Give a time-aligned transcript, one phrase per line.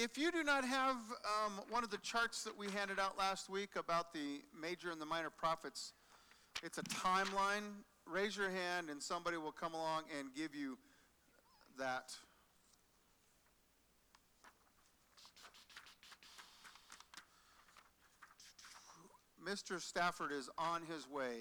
[0.00, 3.50] If you do not have um, one of the charts that we handed out last
[3.50, 5.92] week about the major and the minor prophets,
[6.62, 7.64] it's a timeline.
[8.06, 10.78] Raise your hand and somebody will come along and give you
[11.80, 12.14] that.
[19.44, 19.80] Mr.
[19.80, 21.40] Stafford is on his way.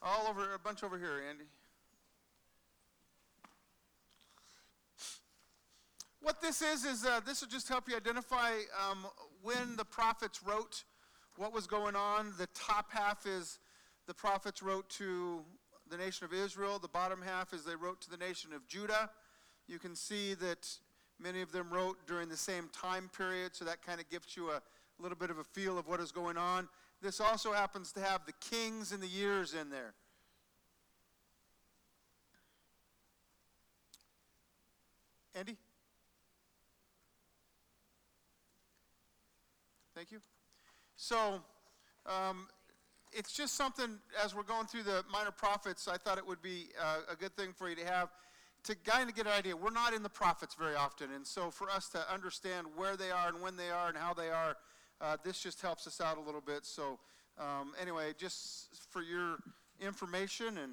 [0.00, 1.46] All over, a bunch over here, Andy.
[6.24, 8.52] What this is, is uh, this will just help you identify
[8.90, 9.06] um,
[9.42, 10.84] when the prophets wrote
[11.36, 12.32] what was going on.
[12.38, 13.58] The top half is
[14.06, 15.42] the prophets wrote to
[15.90, 16.78] the nation of Israel.
[16.78, 19.10] The bottom half is they wrote to the nation of Judah.
[19.68, 20.66] You can see that
[21.20, 24.48] many of them wrote during the same time period, so that kind of gives you
[24.48, 24.62] a
[24.98, 26.70] little bit of a feel of what is going on.
[27.02, 29.92] This also happens to have the kings and the years in there.
[35.34, 35.58] Andy?
[39.94, 40.18] Thank you.
[40.96, 41.40] So,
[42.04, 42.48] um,
[43.12, 46.66] it's just something, as we're going through the minor prophets, I thought it would be
[46.82, 48.08] uh, a good thing for you to have
[48.64, 49.56] to kind of get an idea.
[49.56, 53.12] We're not in the prophets very often, and so for us to understand where they
[53.12, 54.56] are and when they are and how they are,
[55.00, 56.64] uh, this just helps us out a little bit.
[56.66, 56.98] So,
[57.38, 59.36] um, anyway, just for your
[59.80, 60.72] information and,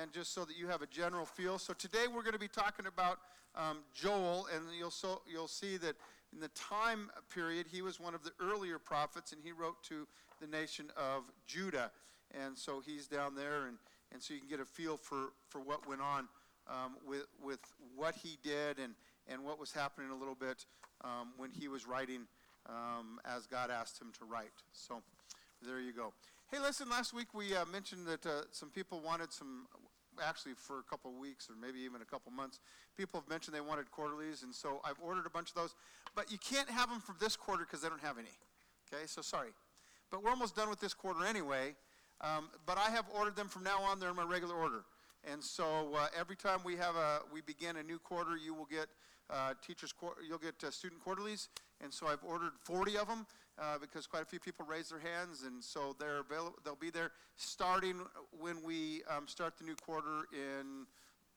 [0.00, 1.58] and just so that you have a general feel.
[1.58, 3.18] So, today we're going to be talking about
[3.54, 5.94] um, Joel, and you'll, so, you'll see that
[6.32, 10.06] in the time period, he was one of the earlier prophets, and he wrote to
[10.40, 11.90] the nation of Judah.
[12.32, 13.76] And so he's down there, and,
[14.12, 16.28] and so you can get a feel for, for what went on
[16.68, 17.60] um, with, with
[17.94, 18.94] what he did and,
[19.28, 20.64] and what was happening a little bit
[21.04, 22.22] um, when he was writing
[22.68, 24.52] um, as God asked him to write.
[24.72, 25.02] So
[25.64, 26.12] there you go.
[26.50, 29.66] Hey, listen, last week we uh, mentioned that uh, some people wanted some
[30.24, 32.60] actually for a couple weeks or maybe even a couple months.
[32.96, 35.74] People have mentioned they wanted quarterlies, and so I've ordered a bunch of those.
[36.14, 38.36] But you can't have them for this quarter because they don't have any.
[38.92, 39.50] Okay, so sorry.
[40.10, 41.74] But we're almost done with this quarter anyway.
[42.20, 43.98] Um, but I have ordered them from now on.
[43.98, 44.84] They're in my regular order.
[45.30, 48.66] And so uh, every time we have a we begin a new quarter, you will
[48.66, 48.88] get
[49.30, 49.94] uh, teachers
[50.28, 51.48] you'll get uh, student quarterlies.
[51.80, 53.26] And so I've ordered 40 of them
[53.58, 56.58] uh, because quite a few people raised their hands, and so they're available.
[56.64, 58.00] They'll be there starting
[58.38, 60.86] when we um, start the new quarter in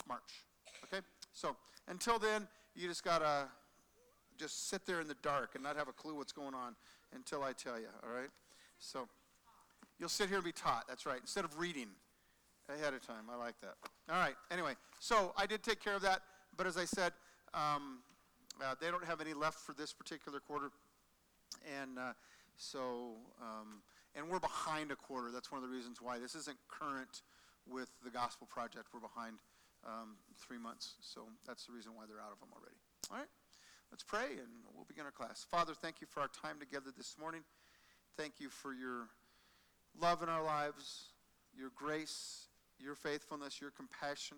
[0.07, 0.45] March.
[0.85, 1.03] Okay.
[1.33, 1.55] So
[1.87, 3.47] until then, you just gotta
[4.37, 6.75] just sit there in the dark and not have a clue what's going on
[7.13, 7.87] until I tell you.
[8.03, 8.29] All right.
[8.79, 9.07] So
[9.99, 10.85] you'll sit here and be taught.
[10.87, 11.19] That's right.
[11.21, 11.87] Instead of reading
[12.69, 13.25] ahead of time.
[13.31, 13.75] I like that.
[14.09, 14.35] All right.
[14.51, 16.21] Anyway, so I did take care of that,
[16.57, 17.13] but as I said,
[17.53, 17.99] um,
[18.63, 20.71] uh, they don't have any left for this particular quarter,
[21.81, 22.13] and uh,
[22.57, 23.81] so um,
[24.15, 25.31] and we're behind a quarter.
[25.31, 27.21] That's one of the reasons why this isn't current
[27.67, 28.87] with the Gospel Project.
[28.93, 29.37] We're behind
[29.85, 32.77] um, three months, so that's the reason why they're out of them already.
[33.11, 33.29] All right.
[33.91, 35.45] Let's pray and we'll begin our class.
[35.49, 37.41] Father, thank you for our time together this morning.
[38.17, 39.07] Thank you for your
[40.01, 41.11] love in our lives,
[41.57, 42.47] your grace,
[42.79, 44.37] your faithfulness, your compassion.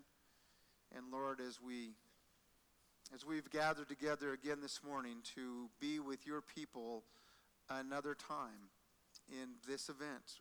[0.94, 1.90] And Lord, as we
[3.14, 7.04] as we've gathered together again this morning to be with your people
[7.70, 8.68] another time
[9.30, 10.40] in this event,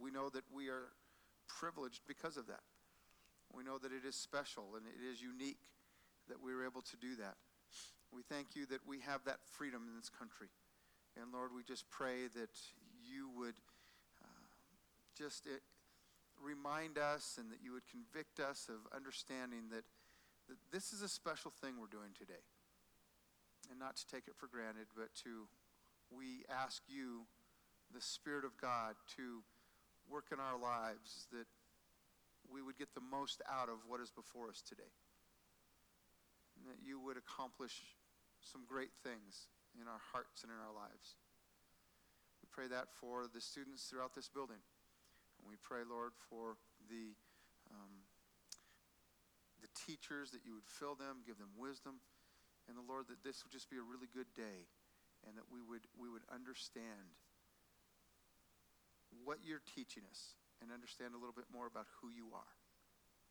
[0.00, 0.88] we know that we are
[1.46, 2.62] privileged because of that.
[3.52, 5.60] We know that it is special and it is unique
[6.28, 7.36] that we are able to do that.
[8.12, 10.48] We thank you that we have that freedom in this country.
[11.20, 12.56] And Lord, we just pray that
[13.04, 13.56] you would
[14.22, 14.48] uh,
[15.16, 15.56] just uh,
[16.42, 19.84] remind us and that you would convict us of understanding that,
[20.48, 22.44] that this is a special thing we're doing today.
[23.70, 25.48] And not to take it for granted, but to,
[26.10, 27.28] we ask you,
[27.92, 29.44] the Spirit of God, to
[30.08, 31.48] work in our lives that
[32.48, 34.92] we would get the most out of what is before us today.
[36.56, 37.96] And that you would accomplish
[38.40, 41.20] some great things in our hearts and in our lives.
[42.40, 44.60] We pray that for the students throughout this building.
[45.38, 46.56] And we pray, Lord, for
[46.88, 47.12] the,
[47.68, 48.07] um,
[49.60, 52.00] the teachers, that you would fill them, give them wisdom.
[52.68, 54.68] And the Lord, that this would just be a really good day
[55.26, 57.16] and that we would, we would understand
[59.24, 62.54] what you're teaching us and understand a little bit more about who you are.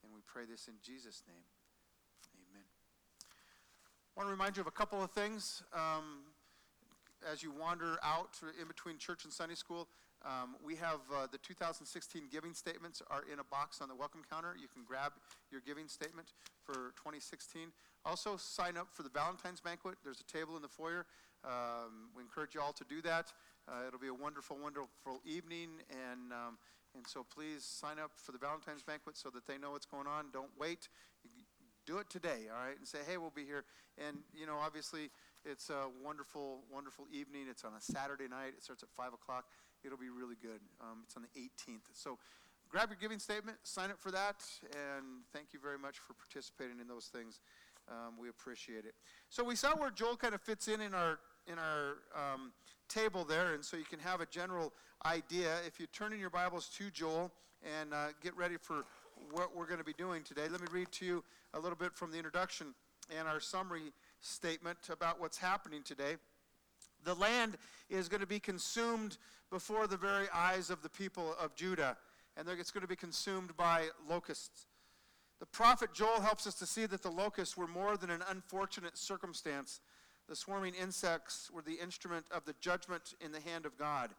[0.03, 1.45] And we pray this in Jesus' name.
[2.49, 2.65] Amen.
[3.23, 6.33] I want to remind you of a couple of things um,
[7.21, 9.87] as you wander out in between church and Sunday school.
[10.27, 14.21] Um, we have uh, the 2016 giving statements are in a box on the welcome
[14.29, 14.55] counter.
[14.59, 15.13] You can grab
[15.51, 16.33] your giving statement
[16.65, 17.71] for 2016.
[18.03, 19.95] Also, sign up for the Valentine's banquet.
[20.03, 21.05] There's a table in the foyer.
[21.45, 23.31] Um, we encourage you all to do that.
[23.71, 26.57] Uh, it'll be a wonderful, wonderful evening, and um,
[26.95, 30.07] and so please sign up for the Valentine's banquet so that they know what's going
[30.07, 30.25] on.
[30.33, 30.89] Don't wait
[31.85, 32.77] Do it today, all right?
[32.77, 33.63] And say, hey, we'll be here.
[33.97, 35.09] And, you know, obviously,
[35.45, 37.45] it's a wonderful, wonderful evening.
[37.49, 38.57] It's on a Saturday night.
[38.57, 39.45] It starts at 5 o'clock.
[39.83, 40.59] It'll be really good.
[40.81, 41.87] Um, it's on the 18th.
[41.93, 42.17] So
[42.69, 46.79] grab your giving statement, sign up for that, and thank you very much for participating
[46.79, 47.39] in those things.
[47.89, 48.93] Um, we appreciate it.
[49.29, 52.51] So we saw where Joel kind of fits in in our in our um,
[52.89, 54.73] table there, and so you can have a general
[55.05, 55.55] idea.
[55.65, 57.31] If you turn in your Bibles to Joel
[57.63, 58.83] and uh, get ready for
[59.31, 61.93] what we're going to be doing today, let me read to you a little bit
[61.93, 62.73] from the introduction
[63.17, 66.17] and our summary statement about what's happening today.
[67.07, 67.55] The land
[67.89, 69.17] is going to be consumed
[69.49, 71.95] before the very eyes of the people of Judah,
[72.35, 74.65] and it's going to be consumed by locusts.
[75.39, 78.97] The prophet Joel helps us to see that the locusts were more than an unfortunate
[78.97, 79.79] circumstance.
[80.27, 84.09] The swarming insects were the instrument of the judgment in the hand of God.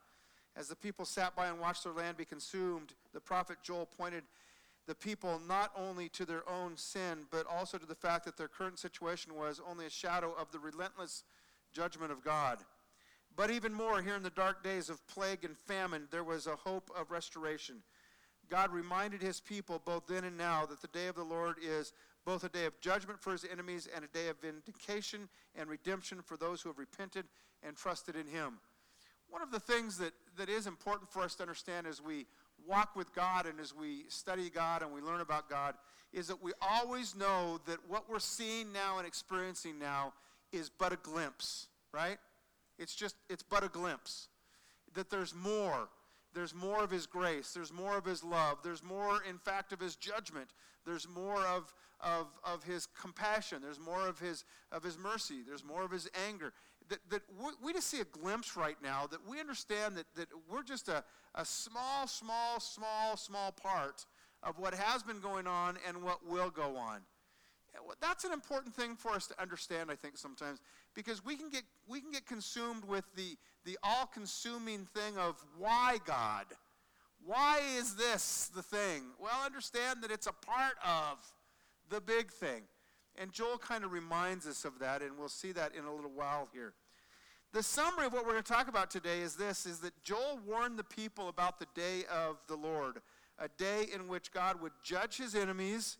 [0.57, 4.25] As the people sat by and watched their land be consumed, the prophet Joel pointed
[4.87, 8.49] the people not only to their own sin, but also to the fact that their
[8.49, 11.25] current situation was only a shadow of the relentless
[11.71, 12.61] judgment of God.
[13.39, 16.57] But even more, here in the dark days of plague and famine, there was a
[16.57, 17.77] hope of restoration.
[18.51, 21.93] God reminded his people both then and now that the day of the Lord is
[22.27, 26.21] both a day of judgment for his enemies and a day of vindication and redemption
[26.21, 27.27] for those who have repented
[27.63, 28.55] and trusted in him.
[29.31, 32.27] One of the things that, that is important for us to understand as we
[32.67, 35.77] walk with God and as we study God and we learn about God
[36.13, 40.13] is that we always know that what we're seeing now and experiencing now
[40.51, 42.19] is but a glimpse, right?
[42.79, 44.29] It's just, it's but a glimpse.
[44.95, 45.89] That there's more.
[46.35, 47.53] There's more of His grace.
[47.53, 48.59] There's more of His love.
[48.63, 50.51] There's more, in fact, of His judgment.
[50.87, 53.61] There's more of, of, of His compassion.
[53.63, 55.43] There's more of His, of his mercy.
[55.47, 56.53] There's more of His anger.
[56.89, 57.23] That, that
[57.63, 61.05] we just see a glimpse right now that we understand that, that we're just a,
[61.35, 64.07] a small, small, small, small part
[64.43, 67.01] of what has been going on and what will go on.
[68.01, 70.61] That's an important thing for us to understand, I think, sometimes,
[70.99, 75.37] because we can get, we can get consumed with the, the all consuming thing of
[75.57, 76.47] why God?
[77.25, 79.05] Why is this the thing?
[79.21, 81.19] Well, understand that it's a part of
[81.89, 82.63] the big thing.
[83.15, 86.11] And Joel kind of reminds us of that, and we'll see that in a little
[86.11, 86.73] while here.
[87.53, 90.41] The summary of what we're going to talk about today is this is that Joel
[90.45, 92.97] warned the people about the day of the Lord,
[93.39, 95.97] a day in which God would judge his enemies,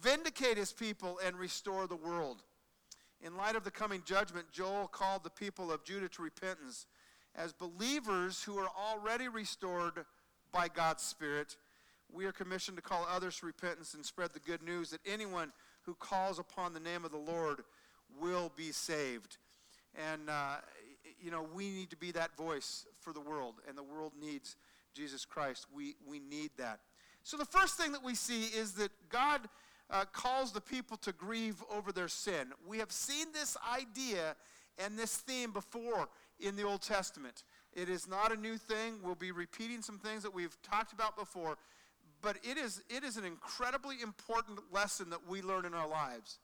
[0.00, 2.44] vindicate his people, and restore the world.
[3.24, 6.86] In light of the coming judgment, Joel called the people of Judah to repentance.
[7.36, 10.04] As believers who are already restored
[10.50, 11.56] by God's Spirit,
[12.12, 15.52] we are commissioned to call others to repentance and spread the good news that anyone
[15.82, 17.60] who calls upon the name of the Lord
[18.20, 19.38] will be saved.
[20.10, 20.56] And, uh,
[21.22, 24.56] you know, we need to be that voice for the world, and the world needs
[24.94, 25.66] Jesus Christ.
[25.72, 26.80] We, we need that.
[27.22, 29.42] So, the first thing that we see is that God
[29.92, 32.52] uh, calls the people to grieve over their sin.
[32.66, 34.34] We have seen this idea
[34.78, 36.08] and this theme before
[36.40, 37.44] in the Old Testament.
[37.74, 38.94] It is not a new thing.
[39.02, 41.58] We'll be repeating some things that we've talked about before,
[42.22, 46.38] but it is, it is an incredibly important lesson that we learn in our lives.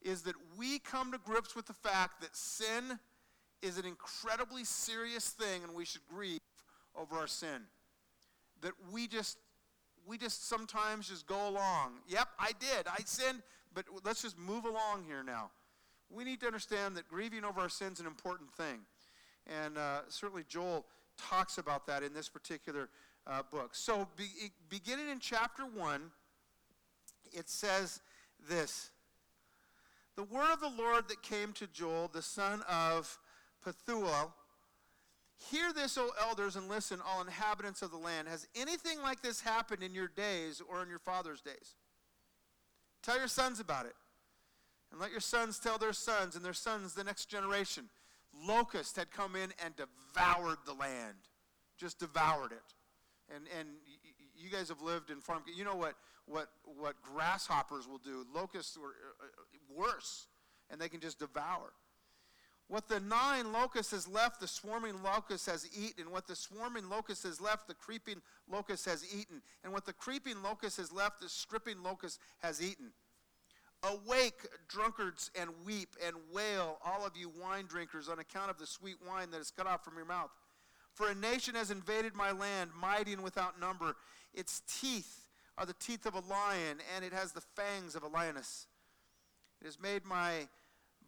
[0.00, 3.00] Is that we come to grips with the fact that sin
[3.62, 6.40] is an incredibly serious thing and we should grieve
[6.94, 7.62] over our sin.
[8.60, 9.38] That we just
[10.06, 11.94] we just sometimes just go along.
[12.08, 12.86] Yep, I did.
[12.86, 13.42] I sinned,
[13.74, 15.50] but let's just move along here now.
[16.10, 18.78] We need to understand that grieving over our sin is an important thing.
[19.46, 20.84] And uh, certainly Joel
[21.18, 22.88] talks about that in this particular
[23.26, 23.74] uh, book.
[23.74, 24.26] So, be,
[24.68, 26.02] beginning in chapter 1,
[27.32, 28.00] it says
[28.48, 28.90] this
[30.16, 33.18] The word of the Lord that came to Joel, the son of
[33.64, 34.32] Pethuel,
[35.50, 38.26] Hear this, O elders, and listen, all inhabitants of the land.
[38.28, 41.74] Has anything like this happened in your days or in your father's days?
[43.02, 43.94] Tell your sons about it.
[44.90, 47.88] And let your sons tell their sons and their sons the next generation.
[48.46, 51.16] Locusts had come in and devoured the land,
[51.76, 53.34] just devoured it.
[53.34, 53.68] And, and
[54.36, 55.42] you guys have lived in farm.
[55.54, 55.94] You know what,
[56.26, 58.24] what, what grasshoppers will do.
[58.34, 60.26] Locusts were uh, uh, worse,
[60.70, 61.72] and they can just devour.
[62.68, 66.10] What the gnawing locust has left, the swarming locust has eaten.
[66.10, 68.20] What the swarming locust has left, the creeping
[68.50, 69.40] locust has eaten.
[69.62, 72.90] And what the creeping locust has left, the stripping locust has eaten.
[73.84, 78.66] Awake, drunkards, and weep and wail, all of you wine drinkers, on account of the
[78.66, 80.30] sweet wine that is cut off from your mouth.
[80.92, 83.94] For a nation has invaded my land, mighty and without number.
[84.34, 88.08] Its teeth are the teeth of a lion, and it has the fangs of a
[88.08, 88.66] lioness.
[89.60, 90.48] It has made my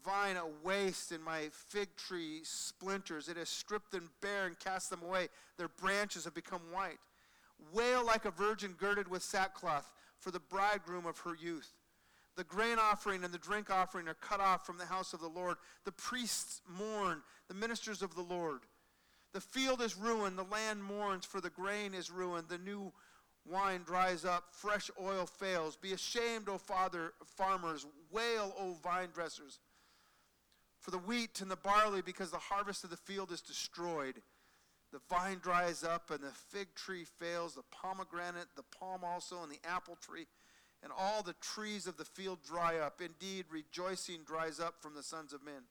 [0.03, 3.27] vine a waste and my fig tree splinters.
[3.27, 5.27] It has stripped them bare and cast them away.
[5.57, 6.99] Their branches have become white.
[7.73, 11.71] Wail like a virgin girded with sackcloth for the bridegroom of her youth.
[12.35, 15.27] The grain offering and the drink offering are cut off from the house of the
[15.27, 15.57] Lord.
[15.83, 18.61] The priests mourn, the ministers of the Lord.
[19.33, 22.91] The field is ruined, the land mourns, for the grain is ruined, the new
[23.45, 25.75] wine dries up, fresh oil fails.
[25.75, 29.59] Be ashamed, O father farmers, wail, O vine dressers,
[30.79, 34.21] for the wheat and the barley, because the harvest of the field is destroyed.
[34.91, 39.51] The vine dries up, and the fig tree fails, the pomegranate, the palm also, and
[39.51, 40.25] the apple tree,
[40.81, 43.01] and all the trees of the field dry up.
[43.01, 45.63] Indeed, rejoicing dries up from the sons of men.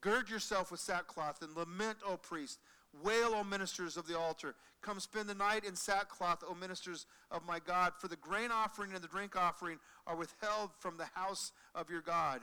[0.00, 2.60] Gird yourself with sackcloth and lament, O priest.
[3.02, 4.54] Wail, O ministers of the altar.
[4.82, 8.92] Come spend the night in sackcloth, O ministers of my God, for the grain offering
[8.92, 12.42] and the drink offering are withheld from the house of your God.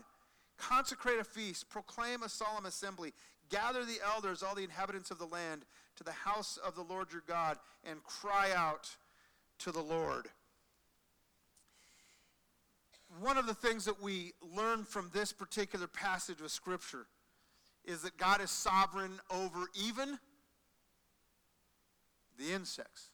[0.61, 3.13] Consecrate a feast, proclaim a solemn assembly,
[3.49, 5.65] gather the elders, all the inhabitants of the land,
[5.95, 8.95] to the house of the Lord your God, and cry out
[9.59, 10.27] to the Lord.
[13.19, 17.07] One of the things that we learn from this particular passage of Scripture
[17.83, 20.19] is that God is sovereign over even
[22.37, 23.09] the insects,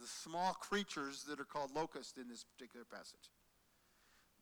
[0.00, 3.30] the small creatures that are called locusts in this particular passage.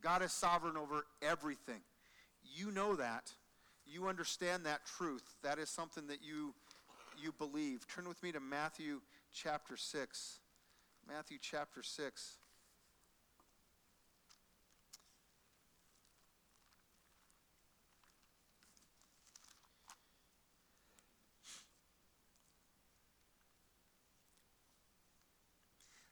[0.06, 1.80] God is sovereign over everything.
[2.54, 3.32] You know that.
[3.84, 5.34] You understand that truth.
[5.42, 6.54] That is something that you,
[7.20, 7.88] you believe.
[7.88, 9.00] Turn with me to Matthew
[9.34, 10.38] chapter 6.
[11.08, 12.34] Matthew chapter 6.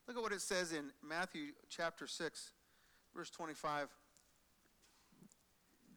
[0.08, 2.50] Look at what it says in Matthew chapter 6,
[3.14, 3.88] verse 25.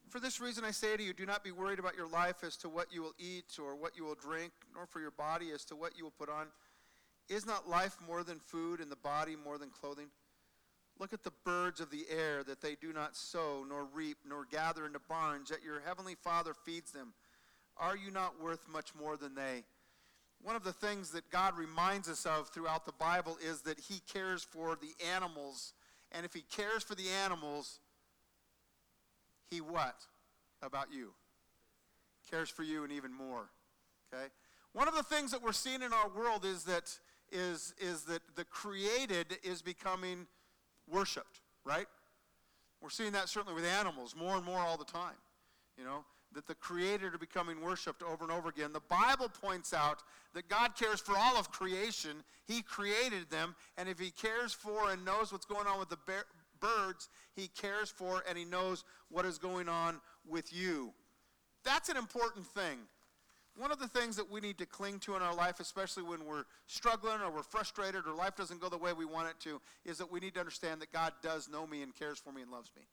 [0.09, 2.55] For this reason I say to you, do not be worried about your life as
[2.57, 5.65] to what you will eat or what you will drink, nor for your body as
[5.65, 6.47] to what you will put on.
[7.27, 10.07] Is not life more than food, and the body more than clothing?
[10.97, 14.45] Look at the birds of the air, that they do not sow, nor reap, nor
[14.49, 17.13] gather into barns, yet your heavenly Father feeds them.
[17.75, 19.65] Are you not worth much more than they?
[20.41, 23.99] One of the things that God reminds us of throughout the Bible is that He
[24.11, 25.73] cares for the animals.
[26.11, 27.79] And if He cares for the animals,
[29.49, 29.95] He what
[30.61, 31.11] about you?
[32.29, 33.49] Cares for you and even more.
[34.13, 34.25] Okay?
[34.73, 36.97] One of the things that we're seeing in our world is that
[37.31, 40.27] is, is that the created is becoming
[40.89, 41.87] worshiped, right?
[42.81, 45.15] We're seeing that certainly with animals more and more all the time.
[45.77, 46.05] You know,
[46.37, 48.71] that the created are becoming worshiped over and over again.
[48.71, 50.03] The Bible points out
[50.35, 52.23] that God cares for all of creation.
[52.45, 55.97] He created them, and if He cares for and knows what's going on with the
[56.59, 60.93] birds, He cares for and He knows what is going on with you.
[61.65, 62.77] That's an important thing.
[63.57, 66.23] One of the things that we need to cling to in our life, especially when
[66.23, 69.59] we're struggling or we're frustrated or life doesn't go the way we want it to,
[69.85, 72.43] is that we need to understand that God does know me and cares for me
[72.43, 72.83] and loves me.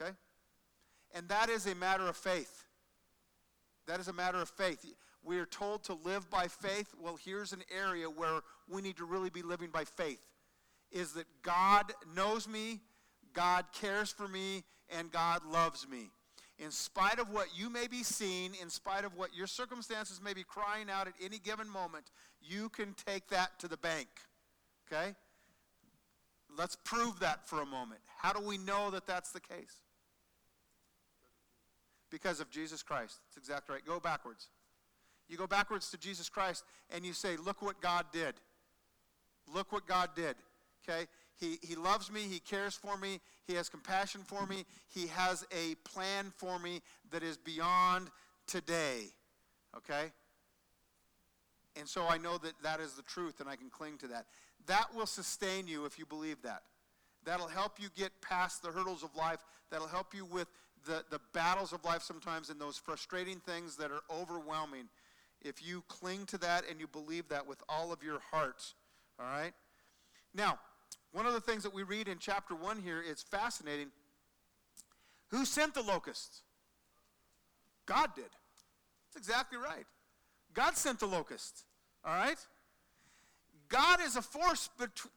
[0.00, 0.10] Okay?
[1.14, 2.64] And that is a matter of faith.
[3.86, 4.84] That is a matter of faith.
[5.24, 6.94] We are told to live by faith.
[7.00, 10.20] Well, here's an area where we need to really be living by faith
[10.90, 12.80] is that God knows me,
[13.32, 16.10] God cares for me, and God loves me.
[16.58, 20.34] In spite of what you may be seeing, in spite of what your circumstances may
[20.34, 24.08] be crying out at any given moment, you can take that to the bank.
[24.86, 25.14] Okay?
[26.56, 28.00] Let's prove that for a moment.
[28.18, 29.80] How do we know that that's the case?
[32.12, 33.18] Because of Jesus Christ.
[33.26, 33.84] That's exactly right.
[33.84, 34.48] Go backwards.
[35.28, 36.62] You go backwards to Jesus Christ
[36.94, 38.34] and you say, Look what God did.
[39.52, 40.36] Look what God did.
[40.88, 41.06] Okay?
[41.40, 42.20] He, he loves me.
[42.20, 43.18] He cares for me.
[43.46, 44.64] He has compassion for me.
[44.94, 48.08] He has a plan for me that is beyond
[48.46, 49.06] today.
[49.76, 50.12] Okay?
[51.76, 54.26] And so I know that that is the truth and I can cling to that.
[54.66, 56.62] That will sustain you if you believe that.
[57.24, 59.38] That'll help you get past the hurdles of life.
[59.70, 60.48] That'll help you with
[60.86, 64.88] the, the battles of life sometimes and those frustrating things that are overwhelming,
[65.40, 68.74] if you cling to that and you believe that with all of your heart,
[69.18, 69.52] all right?
[70.34, 70.58] Now,
[71.12, 73.88] one of the things that we read in chapter 1 here is fascinating.
[75.28, 76.42] Who sent the locusts?
[77.86, 78.24] God did.
[78.24, 79.86] That's exactly right.
[80.54, 81.64] God sent the locusts,
[82.04, 82.38] all right?
[83.68, 84.68] God is a force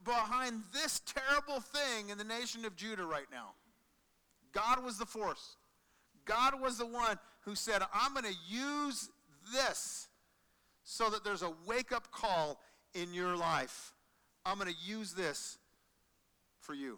[0.04, 3.50] behind this terrible thing in the nation of Judah right now.
[4.56, 5.58] God was the force.
[6.26, 9.10] God was the one who said, I'm going to use
[9.54, 10.08] this
[10.84, 12.60] so that there's a wake up call
[12.94, 13.94] in your life.
[14.46, 15.58] I'm going to use this
[16.62, 16.98] for you.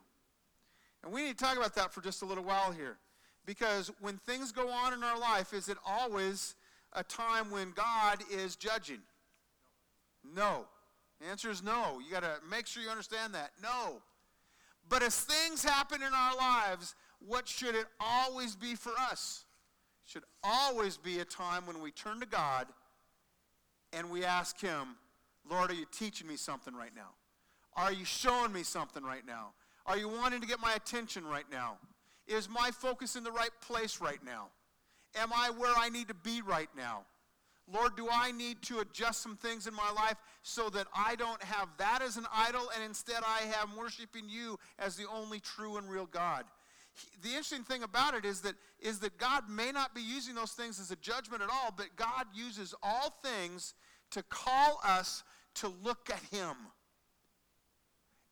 [1.03, 2.97] And we need to talk about that for just a little while here.
[3.45, 6.55] Because when things go on in our life, is it always
[6.93, 8.99] a time when God is judging?
[10.35, 10.65] No.
[11.19, 11.99] The answer is no.
[12.05, 13.51] You got to make sure you understand that.
[13.63, 14.01] No.
[14.89, 19.45] But as things happen in our lives, what should it always be for us?
[20.05, 22.67] It should always be a time when we turn to God
[23.93, 24.95] and we ask Him,
[25.49, 27.09] Lord, are you teaching me something right now?
[27.75, 29.51] Are you showing me something right now?
[29.85, 31.77] Are you wanting to get my attention right now?
[32.27, 34.47] Is my focus in the right place right now?
[35.15, 37.05] Am I where I need to be right now?
[37.71, 41.41] Lord, do I need to adjust some things in my life so that I don't
[41.43, 45.77] have that as an idol and instead I am worshiping you as the only true
[45.77, 46.45] and real God?
[47.21, 50.51] The interesting thing about it is that, is that God may not be using those
[50.51, 53.73] things as a judgment at all, but God uses all things
[54.11, 55.23] to call us
[55.55, 56.55] to look at Him.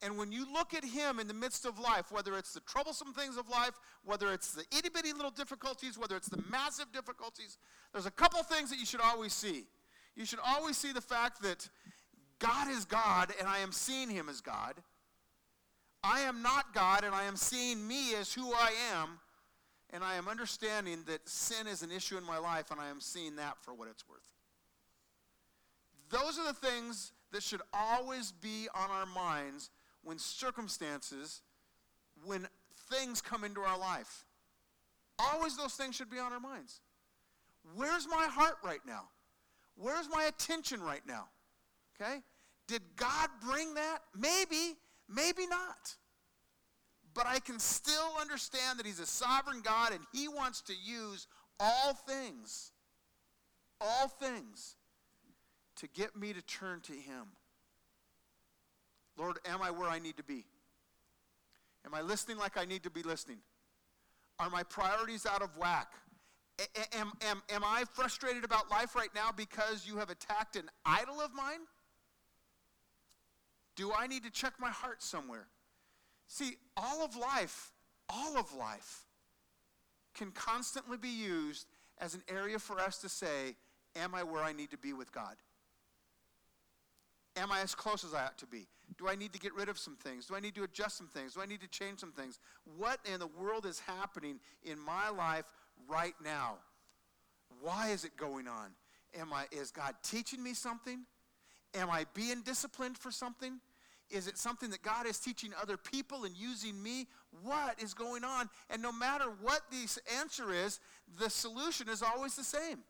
[0.01, 3.13] And when you look at Him in the midst of life, whether it's the troublesome
[3.13, 7.57] things of life, whether it's the itty bitty little difficulties, whether it's the massive difficulties,
[7.91, 9.65] there's a couple things that you should always see.
[10.15, 11.69] You should always see the fact that
[12.39, 14.75] God is God and I am seeing Him as God.
[16.05, 19.19] I am not God and I am seeing me as who I am.
[19.91, 22.99] And I am understanding that sin is an issue in my life and I am
[22.99, 24.29] seeing that for what it's worth.
[26.09, 29.69] Those are the things that should always be on our minds
[30.03, 31.41] when circumstances,
[32.23, 32.47] when
[32.91, 34.25] things come into our life.
[35.17, 36.81] Always those things should be on our minds.
[37.75, 39.03] Where's my heart right now?
[39.75, 41.25] Where's my attention right now?
[41.99, 42.21] Okay?
[42.67, 43.99] Did God bring that?
[44.17, 44.75] Maybe,
[45.07, 45.95] maybe not.
[47.13, 51.27] But I can still understand that He's a sovereign God and He wants to use
[51.59, 52.71] all things,
[53.79, 54.75] all things,
[55.77, 57.27] to get me to turn to Him.
[59.17, 60.45] Lord, am I where I need to be?
[61.85, 63.37] Am I listening like I need to be listening?
[64.39, 65.93] Are my priorities out of whack?
[66.59, 70.69] A- am, am, am I frustrated about life right now because you have attacked an
[70.85, 71.59] idol of mine?
[73.75, 75.47] Do I need to check my heart somewhere?
[76.27, 77.71] See, all of life,
[78.09, 79.05] all of life
[80.15, 81.67] can constantly be used
[81.99, 83.55] as an area for us to say,
[83.95, 85.35] Am I where I need to be with God?
[87.37, 88.67] Am I as close as I ought to be?
[88.97, 90.25] Do I need to get rid of some things?
[90.25, 91.33] Do I need to adjust some things?
[91.33, 92.39] Do I need to change some things?
[92.77, 95.45] What in the world is happening in my life
[95.87, 96.55] right now?
[97.61, 98.71] Why is it going on?
[99.17, 101.05] Am I is God teaching me something?
[101.73, 103.59] Am I being disciplined for something?
[104.09, 107.07] Is it something that God is teaching other people and using me?
[107.43, 108.49] What is going on?
[108.69, 109.87] And no matter what the
[110.19, 110.79] answer is,
[111.19, 112.83] the solution is always the same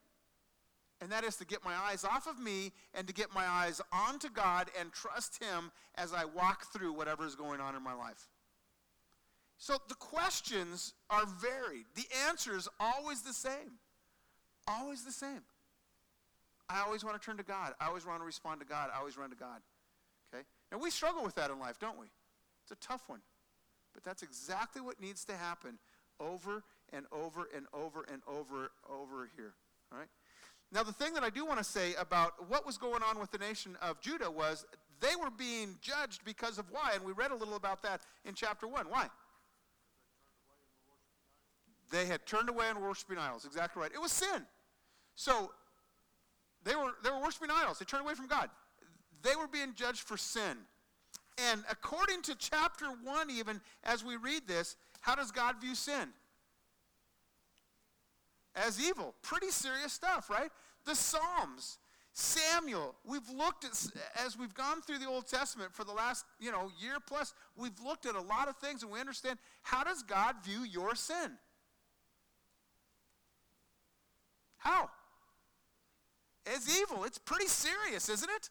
[1.01, 3.81] and that is to get my eyes off of me and to get my eyes
[3.91, 7.93] onto God and trust Him as I walk through whatever is going on in my
[7.93, 8.29] life.
[9.57, 11.85] So the questions are varied.
[11.95, 13.79] The answer is always the same.
[14.67, 15.41] Always the same.
[16.69, 17.73] I always want to turn to God.
[17.79, 18.89] I always want to respond to God.
[18.93, 19.61] I always run to God.
[20.75, 22.07] Now we struggle with that in life, don't we?
[22.63, 23.21] It's a tough one.
[23.93, 25.79] But that's exactly what needs to happen
[26.19, 29.53] over and over and over and over over here.
[29.89, 30.09] All right?
[30.73, 33.31] Now, the thing that I do want to say about what was going on with
[33.31, 34.65] the nation of Judah was
[34.99, 38.33] they were being judged because of why, and we read a little about that in
[38.33, 38.87] chapter 1.
[38.89, 39.07] Why?
[41.89, 43.45] They had turned away and worshiping idols.
[43.45, 43.91] Exactly right.
[43.93, 44.45] It was sin.
[45.15, 45.51] So
[46.65, 47.79] they were, they were worshiping idols.
[47.79, 48.49] They turned away from God.
[49.25, 50.55] They were being judged for sin.
[51.51, 56.09] And according to chapter 1, even as we read this, how does God view sin?
[58.55, 59.13] As evil.
[59.21, 60.49] Pretty serious stuff, right?
[60.85, 61.79] the Psalms,
[62.13, 62.95] Samuel.
[63.03, 63.71] We've looked at,
[64.23, 67.79] as we've gone through the Old Testament for the last, you know, year plus, we've
[67.83, 71.37] looked at a lot of things and we understand how does God view your sin?
[74.57, 74.89] How?
[76.45, 77.03] As evil.
[77.03, 78.49] It's pretty serious, isn't it?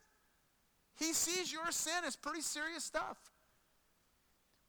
[0.98, 3.16] He sees your sin as pretty serious stuff.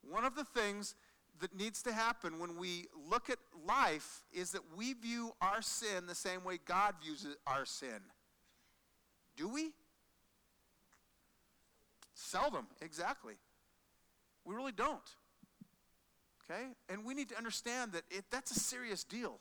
[0.02, 0.96] One of the things
[1.40, 6.08] that needs to happen when we look at life is that we view our sin
[6.08, 8.00] the same way God views our sin.
[9.36, 9.72] Do we?
[12.14, 13.36] Seldom, exactly.
[14.46, 15.02] We really don't.
[16.50, 16.68] Okay?
[16.90, 19.40] And we need to understand that it, that's a serious deal.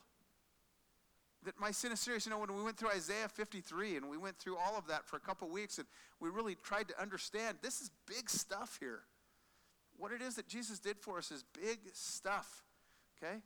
[1.45, 2.25] That my sin is serious.
[2.27, 5.07] You know, when we went through Isaiah 53 and we went through all of that
[5.07, 5.87] for a couple weeks and
[6.21, 9.03] we really tried to understand this is big stuff here
[9.99, 12.65] what it is that Jesus did for us is big stuff,
[13.17, 13.37] okay?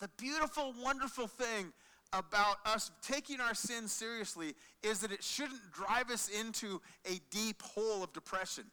[0.00, 1.72] The beautiful, wonderful thing
[2.12, 7.62] about us taking our sin seriously is that it shouldn't drive us into a deep
[7.62, 8.64] hole of depression.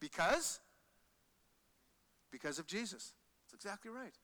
[0.00, 0.58] Because?
[2.32, 3.12] Because of Jesus.
[3.44, 4.14] That's exactly right.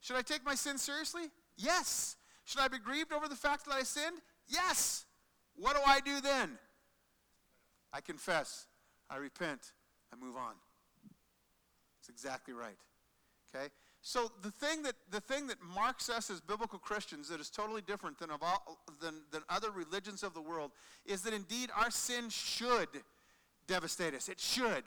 [0.00, 1.30] Should I take my sin seriously?
[1.58, 2.16] Yes.
[2.44, 4.18] Should I be grieved over the fact that I sinned?
[4.46, 5.04] Yes.
[5.56, 6.58] What do I do then?
[7.92, 8.66] I confess.
[9.10, 9.72] I repent.
[10.12, 10.54] I move on.
[11.98, 12.76] That's exactly right.
[13.54, 13.68] Okay?
[14.00, 17.82] So the thing that the thing that marks us as biblical Christians that is totally
[17.82, 20.70] different than all than, than other religions of the world
[21.04, 22.88] is that indeed our sin should
[23.66, 24.28] devastate us.
[24.28, 24.84] It should.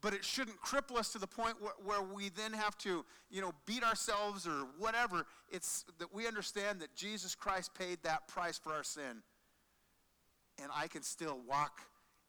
[0.00, 3.40] But it shouldn't cripple us to the point where, where we then have to, you
[3.40, 5.26] know, beat ourselves or whatever.
[5.50, 9.22] It's that we understand that Jesus Christ paid that price for our sin.
[10.62, 11.80] And I can still walk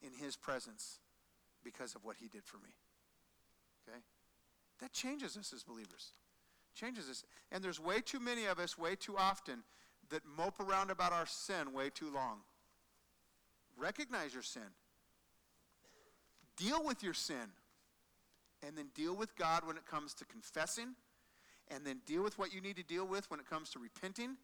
[0.01, 0.99] in his presence
[1.63, 2.69] because of what he did for me.
[3.87, 3.99] Okay?
[4.79, 6.13] That changes us as believers.
[6.73, 7.23] Changes us.
[7.51, 9.63] And there's way too many of us, way too often,
[10.09, 12.39] that mope around about our sin way too long.
[13.77, 14.63] Recognize your sin.
[16.59, 17.53] Deal with your sin.
[18.67, 20.95] And then deal with God when it comes to confessing.
[21.69, 24.35] And then deal with what you need to deal with when it comes to repenting.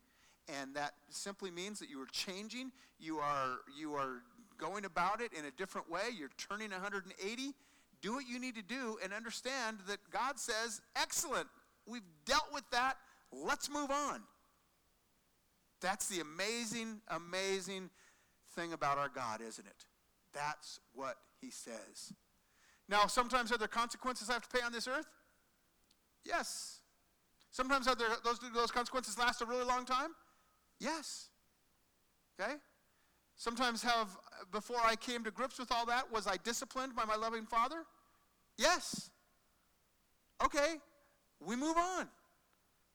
[0.62, 2.71] And that simply means that you are changing.
[2.99, 4.21] You are, you are
[4.58, 6.04] going about it in a different way.
[6.17, 7.54] You're turning 180
[8.06, 11.47] do what you need to do and understand that God says, excellent,
[11.88, 12.97] we've dealt with that,
[13.32, 14.21] let's move on.
[15.82, 17.89] That's the amazing, amazing
[18.56, 19.86] thing about our God, isn't it?
[20.34, 22.13] That's what he says.
[22.89, 25.08] Now, sometimes are there consequences I have to pay on this earth?
[26.23, 26.79] Yes.
[27.51, 30.10] Sometimes are there, those, those consequences last a really long time?
[30.79, 31.29] Yes.
[32.39, 32.53] Okay?
[33.36, 34.10] Sometimes have,
[34.51, 37.84] before I came to grips with all that, was I disciplined by my loving father?
[38.58, 39.12] Yes.
[40.43, 40.75] Okay,
[41.45, 42.08] we move on.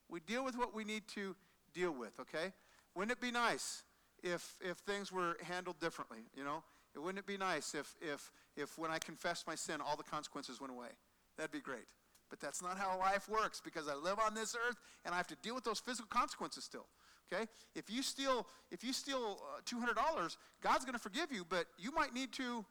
[0.08, 1.36] We deal with what we need to
[1.72, 2.52] deal with, okay?
[2.94, 3.82] Wouldn't it be nice
[4.22, 6.62] if, if things were handled differently, you know?
[6.96, 10.60] Wouldn't it be nice if, if, if when I confessed my sin, all the consequences
[10.60, 10.88] went away?
[11.36, 11.86] That'd be great.
[12.28, 15.26] But that's not how life works because I live on this earth and I have
[15.28, 16.86] to deal with those physical consequences still.
[17.32, 17.46] Okay?
[17.74, 21.92] If you steal, if you steal uh, $200, God's going to forgive you, but you
[21.92, 22.64] might need to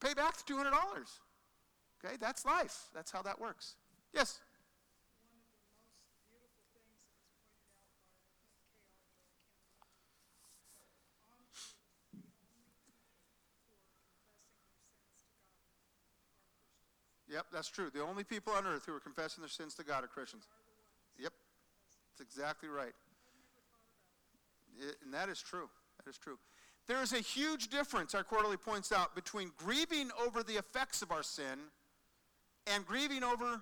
[0.00, 0.72] pay back the $200.
[2.04, 2.84] Okay, that's life.
[2.94, 3.74] That's how that works.
[4.14, 4.40] Yes?
[17.30, 17.90] Yep, that's true.
[17.92, 20.44] The only people on earth who are confessing their sins to God are Christians.
[21.18, 21.32] Yep,
[22.10, 22.94] that's exactly right.
[24.78, 25.68] It, and that is true.
[25.98, 26.38] That is true.
[26.86, 31.12] There is a huge difference, our quarterly points out, between grieving over the effects of
[31.12, 31.58] our sin
[32.66, 33.60] and grieving over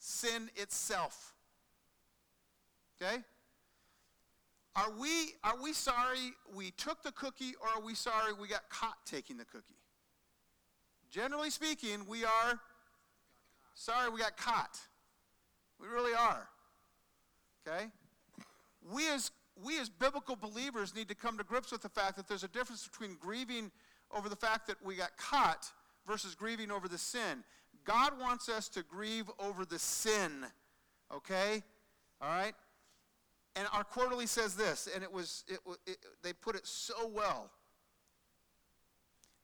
[0.00, 1.34] sin itself.
[3.00, 3.18] Okay?
[4.74, 8.68] Are we, are we sorry we took the cookie or are we sorry we got
[8.68, 9.78] caught taking the cookie?
[11.10, 12.60] Generally speaking, we are
[13.76, 14.80] sorry we got caught.
[15.80, 16.48] We really are.
[17.66, 17.86] Okay?
[18.92, 19.30] We as,
[19.62, 22.48] we as biblical believers need to come to grips with the fact that there's a
[22.48, 23.70] difference between grieving
[24.10, 25.70] over the fact that we got caught
[26.06, 27.44] versus grieving over the sin.
[27.84, 30.46] God wants us to grieve over the sin,
[31.14, 31.62] okay?
[32.20, 32.54] All right?
[33.54, 37.50] And our quarterly says this, and it was, it, it, they put it so well.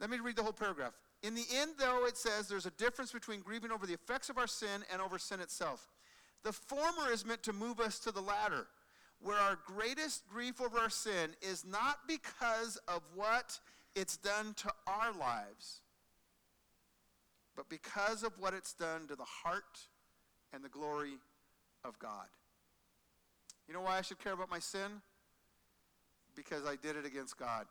[0.00, 0.92] Let me read the whole paragraph.
[1.22, 4.38] In the end, though, it says there's a difference between grieving over the effects of
[4.38, 5.88] our sin and over sin itself.
[6.42, 8.66] The former is meant to move us to the latter,
[9.20, 13.60] where our greatest grief over our sin is not because of what
[13.94, 15.80] it's done to our lives,
[17.54, 19.86] but because of what it's done to the heart
[20.52, 21.14] and the glory
[21.84, 22.26] of God.
[23.68, 25.00] You know why I should care about my sin?
[26.34, 27.66] Because I did it against God.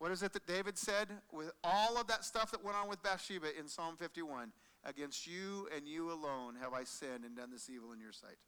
[0.00, 1.06] What is it that David said?
[1.30, 4.50] With all of that stuff that went on with Bathsheba in Psalm 51
[4.82, 8.38] Against you and you alone have I sinned and done this evil in your sight.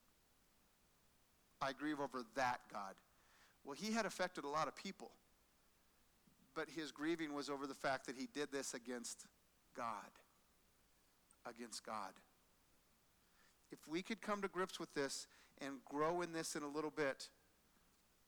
[1.61, 2.95] I grieve over that, God.
[3.67, 5.11] Well, he had affected a lot of people,
[6.55, 9.27] but his grieving was over the fact that he did this against
[9.77, 10.09] God
[11.49, 12.13] against God.
[13.71, 15.27] If we could come to grips with this
[15.61, 17.29] and grow in this in a little bit,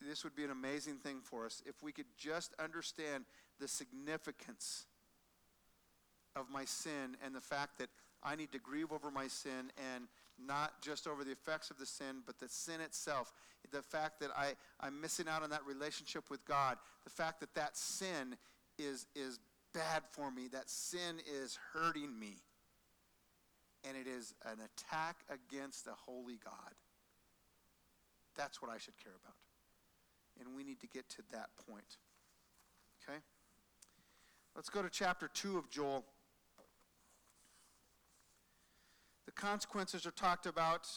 [0.00, 1.62] this would be an amazing thing for us.
[1.66, 3.24] If we could just understand
[3.60, 4.86] the significance
[6.36, 7.88] of my sin and the fact that
[8.22, 10.08] I need to grieve over my sin and
[10.44, 13.32] not just over the effects of the sin, but the sin itself.
[13.70, 16.76] The fact that I, I'm missing out on that relationship with God.
[17.04, 18.36] The fact that that sin
[18.78, 19.38] is, is
[19.72, 20.48] bad for me.
[20.48, 22.38] That sin is hurting me
[23.86, 26.74] and it is an attack against the holy God.
[28.36, 29.36] That's what I should care about.
[30.40, 31.98] And we need to get to that point.
[33.02, 33.18] Okay?
[34.56, 36.04] Let's go to chapter 2 of Joel.
[39.26, 40.88] The consequences are talked about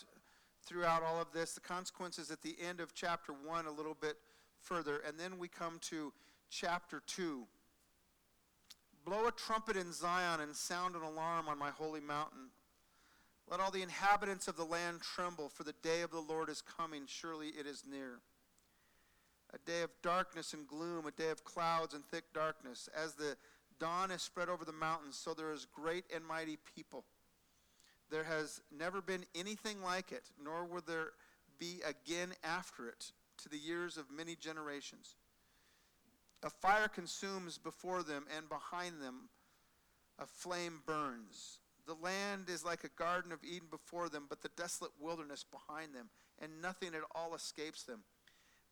[0.65, 1.53] throughout all of this.
[1.53, 4.17] The consequences at the end of chapter 1 a little bit
[4.59, 5.01] further.
[5.07, 6.13] And then we come to
[6.49, 7.45] chapter 2.
[9.05, 12.49] Blow a trumpet in Zion and sound an alarm on my holy mountain.
[13.49, 16.61] Let all the inhabitants of the land tremble, for the day of the Lord is
[16.61, 17.03] coming.
[17.07, 18.19] Surely it is near.
[19.53, 22.89] A day of darkness and gloom, a day of clouds and thick darkness.
[22.95, 23.37] As the
[23.79, 27.05] dawn is spread over the mountains, so there is great and mighty people.
[28.09, 31.11] There has never been anything like it, nor will there
[31.59, 35.15] be again after it, to the years of many generations.
[36.43, 39.29] A fire consumes before them, and behind them
[40.19, 41.59] a flame burns.
[41.85, 45.93] The land is like a garden of Eden before them, but the desolate wilderness behind
[45.95, 48.03] them, and nothing at all escapes them.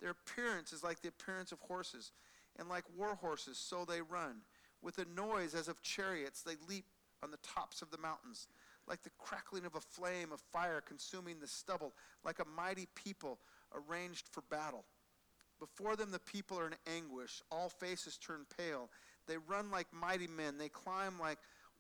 [0.01, 2.11] Their appearance is like the appearance of horses,
[2.57, 4.41] and like war horses, so they run.
[4.81, 6.85] With a noise as of chariots, they leap
[7.23, 8.47] on the tops of the mountains,
[8.87, 13.39] like the crackling of a flame of fire consuming the stubble, like a mighty people
[13.73, 14.85] arranged for battle.
[15.59, 17.41] Before them, the people are in anguish.
[17.51, 18.89] All faces turn pale.
[19.27, 20.57] They run like mighty men.
[20.57, 21.39] They climb like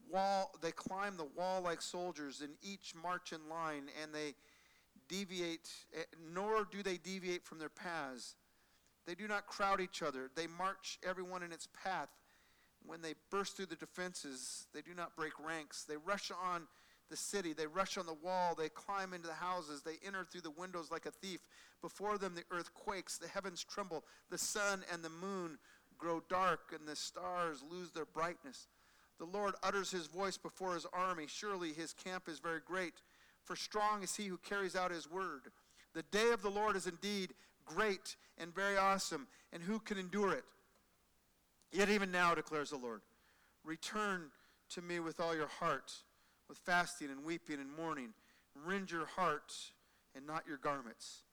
[0.09, 0.51] wall.
[0.61, 3.89] They climb the wall like soldiers, and each march in line.
[4.01, 4.33] And they
[5.07, 8.35] deviate, eh, nor do they deviate from their paths.
[9.05, 10.29] They do not crowd each other.
[10.35, 12.09] They march everyone in its path.
[12.85, 15.83] When they burst through the defenses, they do not break ranks.
[15.83, 16.67] They rush on
[17.09, 17.53] the city.
[17.53, 18.55] They rush on the wall.
[18.55, 19.81] They climb into the houses.
[19.81, 21.39] They enter through the windows like a thief.
[21.81, 23.17] Before them, the earth quakes.
[23.17, 24.03] The heavens tremble.
[24.29, 25.57] The sun and the moon
[25.97, 28.67] grow dark, and the stars lose their brightness.
[29.17, 31.25] The Lord utters his voice before his army.
[31.27, 32.95] Surely his camp is very great,
[33.45, 35.51] for strong is he who carries out his word.
[35.93, 37.33] The day of the Lord is indeed
[37.65, 40.43] great and very awesome, and who can endure it?
[41.71, 43.01] Yet even now, declares the Lord,
[43.63, 44.29] return
[44.69, 45.91] to me with all your heart
[46.47, 48.13] with fasting and weeping and mourning.
[48.65, 49.53] Rend your heart
[50.15, 51.23] and not your garments.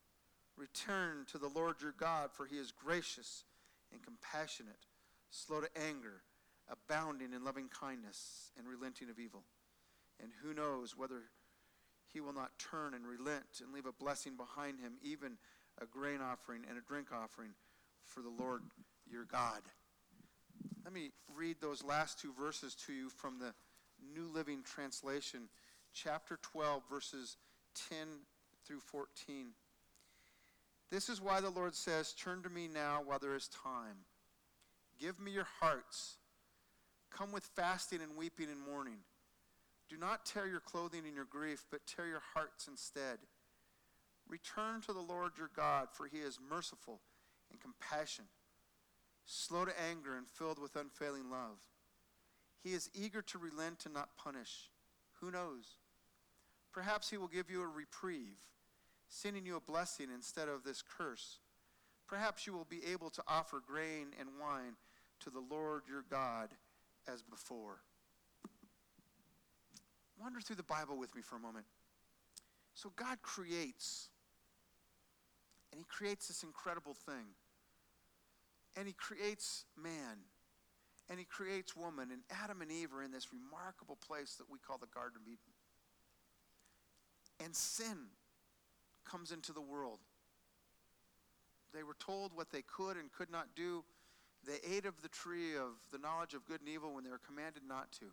[0.56, 3.44] Return to the Lord your God, for he is gracious
[3.92, 4.86] and compassionate,
[5.30, 6.22] slow to anger,
[6.68, 9.44] abounding in loving kindness and relenting of evil.
[10.20, 11.22] And who knows whether
[12.12, 15.32] he will not turn and relent and leave a blessing behind him, even
[15.80, 17.50] a grain offering and a drink offering
[18.04, 18.62] for the Lord
[19.10, 19.62] your God.
[20.84, 23.54] Let me read those last two verses to you from the
[24.14, 25.48] New Living Translation,
[25.94, 27.36] chapter 12, verses
[27.88, 27.98] 10
[28.66, 29.48] through 14.
[30.90, 34.04] This is why the Lord says, Turn to me now while there is time.
[35.00, 36.16] Give me your hearts.
[37.10, 38.98] Come with fasting and weeping and mourning.
[39.92, 43.18] Do not tear your clothing in your grief, but tear your hearts instead.
[44.26, 47.00] Return to the Lord your God, for he is merciful
[47.50, 48.30] and compassionate,
[49.26, 51.58] slow to anger and filled with unfailing love.
[52.64, 54.70] He is eager to relent and not punish.
[55.20, 55.76] Who knows?
[56.72, 58.38] Perhaps he will give you a reprieve,
[59.10, 61.40] sending you a blessing instead of this curse.
[62.08, 64.76] Perhaps you will be able to offer grain and wine
[65.20, 66.48] to the Lord your God
[67.06, 67.80] as before.
[70.22, 71.66] Wander through the Bible with me for a moment.
[72.74, 74.08] So God creates,
[75.72, 77.34] and he creates this incredible thing.
[78.76, 80.18] And he creates man
[81.10, 84.58] and he creates woman, and Adam and Eve are in this remarkable place that we
[84.58, 85.52] call the Garden of Eden.
[87.44, 88.06] And sin
[89.04, 89.98] comes into the world.
[91.74, 93.84] They were told what they could and could not do.
[94.46, 97.20] They ate of the tree of the knowledge of good and evil when they were
[97.26, 98.06] commanded not to.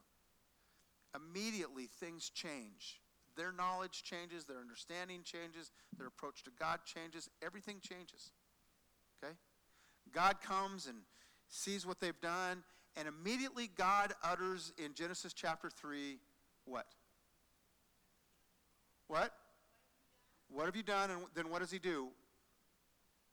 [1.15, 2.99] Immediately, things change.
[3.35, 8.31] Their knowledge changes, their understanding changes, their approach to God changes, everything changes.
[9.23, 9.33] Okay?
[10.13, 10.97] God comes and
[11.47, 12.63] sees what they've done,
[12.95, 16.17] and immediately God utters in Genesis chapter 3
[16.65, 16.85] what?
[19.07, 19.33] What?
[20.51, 21.09] What have you done?
[21.09, 22.09] And then what does he do?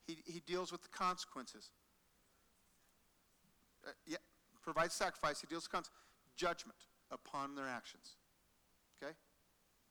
[0.07, 1.71] He, he deals with the consequences.
[3.87, 4.17] Uh, yeah,
[4.63, 5.41] provides sacrifice.
[5.41, 6.03] He deals with consequences.
[6.37, 6.77] Judgment
[7.11, 8.17] upon their actions.
[9.03, 9.13] Okay?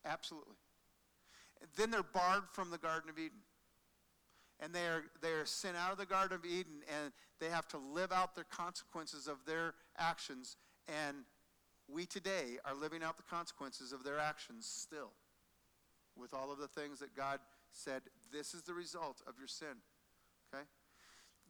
[0.06, 0.56] Absolutely.
[1.78, 3.40] Then they're barred from the Garden of Eden
[4.60, 7.68] and they are, they are sent out of the Garden of Eden and they have
[7.70, 10.56] to live out the consequences of their actions.
[10.88, 11.18] And
[11.88, 15.12] we today are living out the consequences of their actions still
[16.18, 17.40] with all of the things that God
[17.72, 18.02] said,
[18.32, 19.78] this is the result of your sin.
[20.54, 20.64] Okay?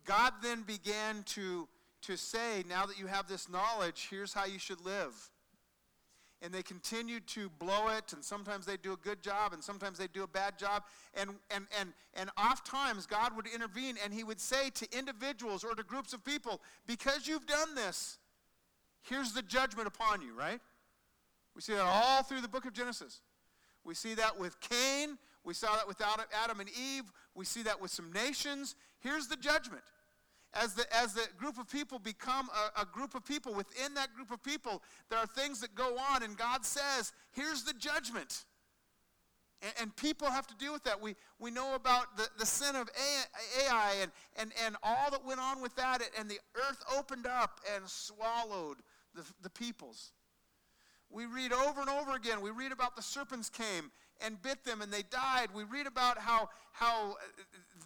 [0.06, 1.68] God then began to,
[2.04, 5.30] to say, now that you have this knowledge, here's how you should live
[6.46, 9.98] and they continued to blow it and sometimes they do a good job and sometimes
[9.98, 10.84] they do a bad job.
[11.16, 15.64] And and and and oft times god would intervene and he would say to individuals
[15.64, 18.20] or to groups of people because you've done this
[19.02, 20.62] here's the judgment upon you right?
[21.56, 23.22] We see that all through the book of genesis.
[23.84, 25.18] We see that with cain.
[25.44, 26.02] We saw that with
[26.44, 27.06] adam and eve.
[27.34, 28.76] We see that with some nations.
[29.00, 29.84] Here's the judgment
[30.56, 34.14] as the, as the group of people become a, a group of people, within that
[34.16, 38.46] group of people, there are things that go on, and God says, here's the judgment.
[39.62, 41.02] And, and people have to deal with that.
[41.02, 42.90] We, we know about the, the sin of
[43.68, 47.60] Ai and, and, and all that went on with that, and the earth opened up
[47.76, 48.78] and swallowed
[49.14, 50.12] the, the peoples.
[51.10, 53.92] We read over and over again, we read about the serpents came
[54.22, 55.50] and bit them and they died.
[55.54, 57.16] We read about how, how uh,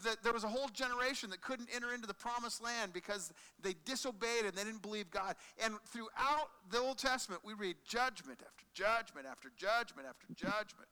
[0.04, 3.76] the, there was a whole generation that couldn't enter into the promised land because they
[3.86, 5.36] disobeyed and they didn't believe God.
[5.64, 10.90] And throughout the Old Testament, we read judgment after judgment after judgment after judgment.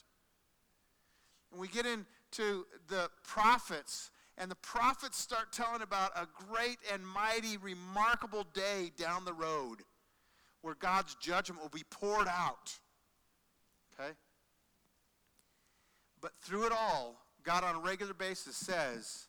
[1.51, 7.05] And we get into the prophets, and the prophets start telling about a great and
[7.07, 9.83] mighty, remarkable day down the road
[10.61, 12.79] where God's judgment will be poured out.
[13.93, 14.11] Okay?
[16.27, 19.27] But through it all, God on a regular basis says,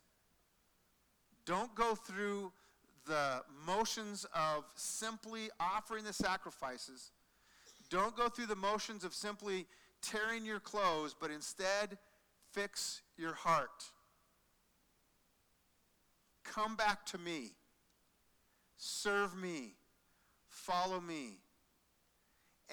[1.47, 2.51] don't go through
[3.07, 7.13] the motions of simply offering the sacrifices.
[7.89, 9.67] Don't go through the motions of simply
[10.03, 11.99] tearing your clothes, but instead
[12.51, 13.85] fix your heart.
[16.43, 17.53] Come back to me.
[18.77, 19.75] Serve me.
[20.49, 21.39] Follow me.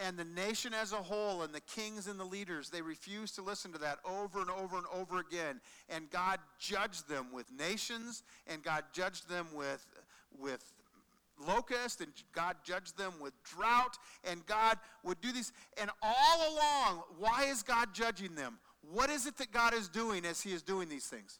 [0.03, 3.41] And the nation as a whole, and the kings and the leaders, they refused to
[3.41, 5.61] listen to that over and over and over again.
[5.89, 9.85] And God judged them with nations, and God judged them with,
[10.37, 10.63] with
[11.47, 15.53] locust, and God judged them with drought, and God would do these.
[15.79, 18.59] And all along, why is God judging them?
[18.91, 21.39] What is it that God is doing as He is doing these things?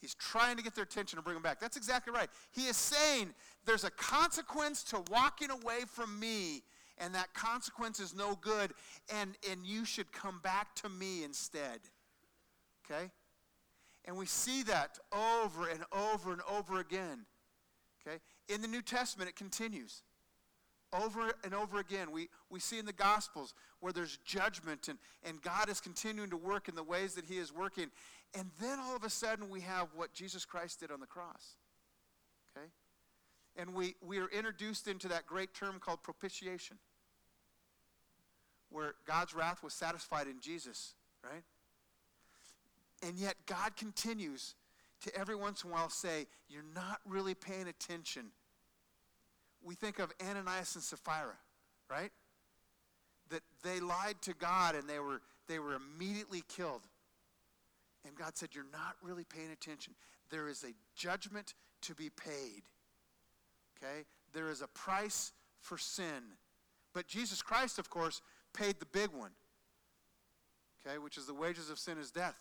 [0.00, 1.60] He's trying to get their attention and bring them back.
[1.60, 2.28] That's exactly right.
[2.52, 3.30] He is saying
[3.66, 6.62] there's a consequence to walking away from me,
[6.98, 8.72] and that consequence is no good,
[9.12, 11.80] and, and you should come back to me instead.
[12.90, 13.10] Okay?
[14.04, 17.26] And we see that over and over and over again.
[18.06, 18.18] Okay?
[18.48, 20.02] In the New Testament, it continues.
[20.92, 25.42] Over and over again, we, we see in the Gospels where there's judgment and, and
[25.42, 27.90] God is continuing to work in the ways that He is working.
[28.34, 31.56] And then all of a sudden, we have what Jesus Christ did on the cross.
[32.56, 32.66] Okay?
[33.56, 36.78] And we, we are introduced into that great term called propitiation,
[38.70, 41.42] where God's wrath was satisfied in Jesus, right?
[43.02, 44.54] And yet, God continues
[45.02, 48.26] to every once in a while say, You're not really paying attention
[49.62, 51.36] we think of Ananias and Sapphira,
[51.90, 52.10] right?
[53.30, 56.82] That they lied to God and they were, they were immediately killed.
[58.08, 59.94] And God said, You're not really paying attention.
[60.30, 62.62] There is a judgment to be paid.
[63.76, 64.04] Okay?
[64.32, 66.34] There is a price for sin.
[66.94, 69.30] But Jesus Christ, of course, paid the big one.
[70.84, 70.98] Okay?
[70.98, 72.38] Which is the wages of sin is death.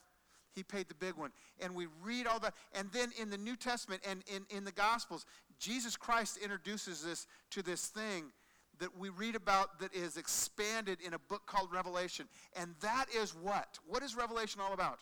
[0.53, 1.31] He paid the big one.
[1.59, 2.55] And we read all that.
[2.73, 5.25] And then in the New Testament and in, in the Gospels,
[5.59, 8.31] Jesus Christ introduces this to this thing
[8.79, 12.27] that we read about that is expanded in a book called Revelation.
[12.55, 13.79] And that is what?
[13.87, 14.99] What is Revelation all about?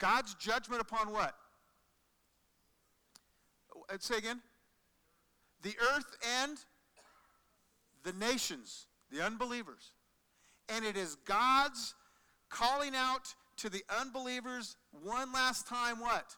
[0.00, 1.34] God's judgment upon what?
[3.88, 4.40] Uh, say again.
[5.62, 6.58] The earth and
[8.02, 9.92] the nations, the unbelievers.
[10.68, 11.94] And it is God's
[12.48, 16.34] calling out to the unbelievers one last time what?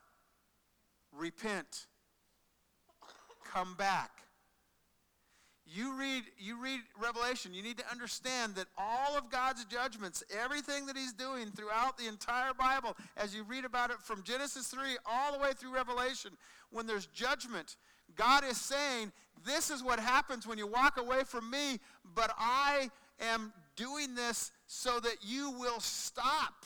[1.12, 1.86] Repent.
[3.44, 4.10] Come back.
[5.66, 6.24] You read
[7.14, 11.98] Revelation, you need to understand that all of God's judgments, everything that He's doing throughout
[11.98, 15.74] the entire Bible, as you read about it from Genesis 3 all the way through
[15.74, 16.32] Revelation,
[16.70, 17.76] when there's judgment,
[18.16, 19.12] God is saying,
[19.44, 21.80] This is what happens when you walk away from me,
[22.14, 26.64] but I am doing this so that you will stop.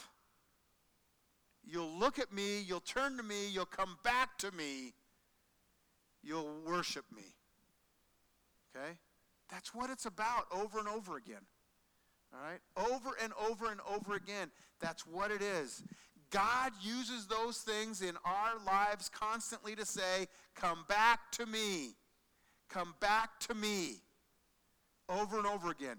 [1.64, 4.94] You'll look at me, you'll turn to me, you'll come back to me,
[6.22, 7.24] you'll worship me.
[8.74, 8.96] Okay?
[9.50, 11.42] That's what it's about over and over again.
[12.32, 12.60] All right?
[12.92, 14.50] Over and over and over again.
[14.80, 15.82] That's what it is.
[16.30, 21.94] God uses those things in our lives constantly to say, Come back to me.
[22.68, 23.96] Come back to me.
[25.08, 25.98] Over and over again.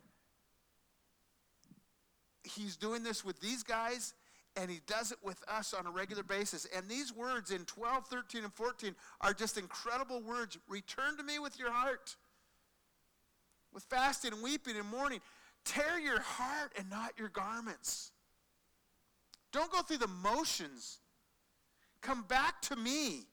[2.44, 4.14] He's doing this with these guys
[4.58, 6.66] and he does it with us on a regular basis.
[6.76, 10.58] And these words in 12, 13, and 14 are just incredible words.
[10.68, 12.16] Return to me with your heart,
[13.78, 15.20] with fasting and weeping and mourning.
[15.64, 18.12] Tear your heart and not your garments.
[19.52, 20.98] Don't go through the motions.
[22.02, 23.28] Come back to me.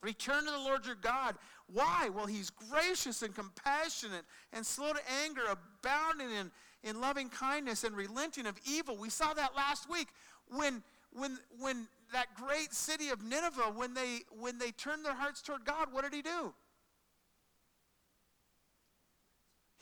[0.00, 1.34] Return to the Lord your God.
[1.66, 2.08] Why?
[2.14, 6.52] Well, he's gracious and compassionate and slow to anger, abounding in
[6.84, 8.96] in loving kindness and relenting of evil.
[8.96, 10.06] We saw that last week
[10.46, 15.42] when, when, when that great city of Nineveh, when they, when they turned their hearts
[15.42, 16.54] toward God, what did he do?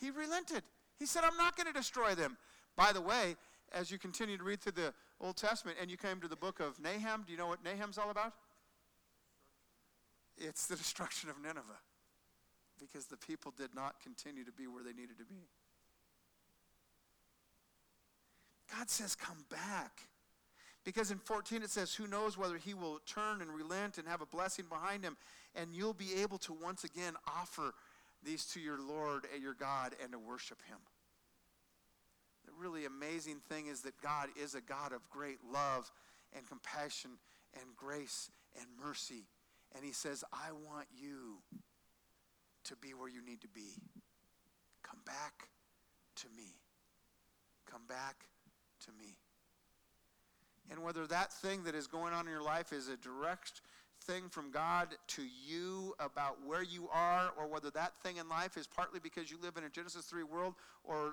[0.00, 0.62] He relented.
[0.98, 2.36] He said, I'm not going to destroy them.
[2.76, 3.36] By the way,
[3.72, 6.60] as you continue to read through the Old Testament and you came to the book
[6.60, 8.32] of Nahum, do you know what Nahum's all about?
[10.36, 11.62] It's the destruction of Nineveh
[12.78, 15.48] because the people did not continue to be where they needed to be.
[18.76, 20.02] God says, Come back.
[20.84, 24.22] Because in 14 it says, Who knows whether he will turn and relent and have
[24.22, 25.16] a blessing behind him,
[25.54, 27.74] and you'll be able to once again offer
[28.22, 30.78] these to your Lord and your God and to worship him.
[32.46, 35.90] The really amazing thing is that God is a God of great love
[36.34, 37.12] and compassion
[37.54, 39.26] and grace and mercy.
[39.74, 41.38] And he says, I want you
[42.64, 43.76] to be where you need to be.
[44.82, 45.50] Come back
[46.16, 46.56] to me.
[47.70, 48.24] Come back
[48.86, 49.16] to me.
[50.70, 53.62] And whether that thing that is going on in your life is a direct
[54.08, 58.56] thing from God to you about where you are, or whether that thing in life
[58.56, 61.12] is partly because you live in a Genesis 3 world, or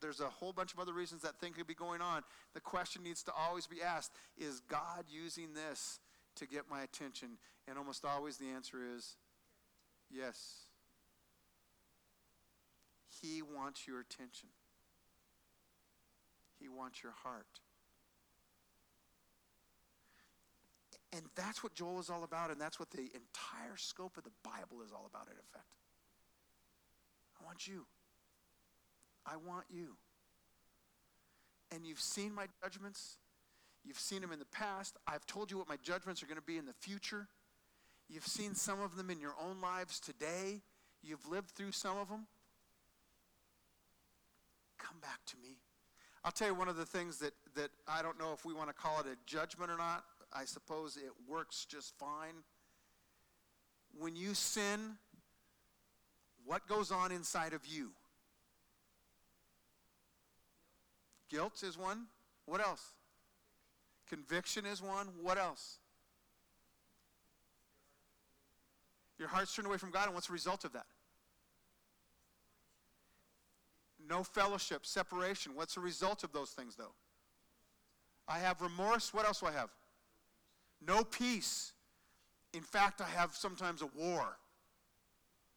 [0.00, 2.22] there's a whole bunch of other reasons that thing could be going on,
[2.52, 6.00] the question needs to always be asked Is God using this
[6.36, 7.38] to get my attention?
[7.68, 9.16] And almost always the answer is
[10.10, 10.66] yes.
[13.22, 14.48] He wants your attention.
[16.58, 17.61] He wants your heart.
[21.12, 24.30] And that's what Joel is all about, and that's what the entire scope of the
[24.42, 25.66] Bible is all about, in effect.
[27.40, 27.84] I want you.
[29.26, 29.96] I want you.
[31.70, 33.18] And you've seen my judgments.
[33.84, 34.96] You've seen them in the past.
[35.06, 37.28] I've told you what my judgments are going to be in the future.
[38.08, 40.60] You've seen some of them in your own lives today.
[41.02, 42.26] You've lived through some of them.
[44.78, 45.56] Come back to me.
[46.24, 48.68] I'll tell you one of the things that, that I don't know if we want
[48.68, 50.04] to call it a judgment or not.
[50.32, 52.44] I suppose it works just fine.
[53.98, 54.96] When you sin,
[56.46, 57.90] what goes on inside of you?
[61.28, 62.06] Guilt is one.
[62.46, 62.92] What else?
[64.08, 65.08] Conviction is one.
[65.22, 65.78] What else?
[69.18, 70.86] Your heart's turned away from God, and what's the result of that?
[74.08, 75.52] No fellowship, separation.
[75.54, 76.92] What's the result of those things, though?
[78.26, 79.14] I have remorse.
[79.14, 79.70] What else do I have?
[80.86, 81.72] No peace.
[82.52, 84.36] In fact, I have sometimes a war.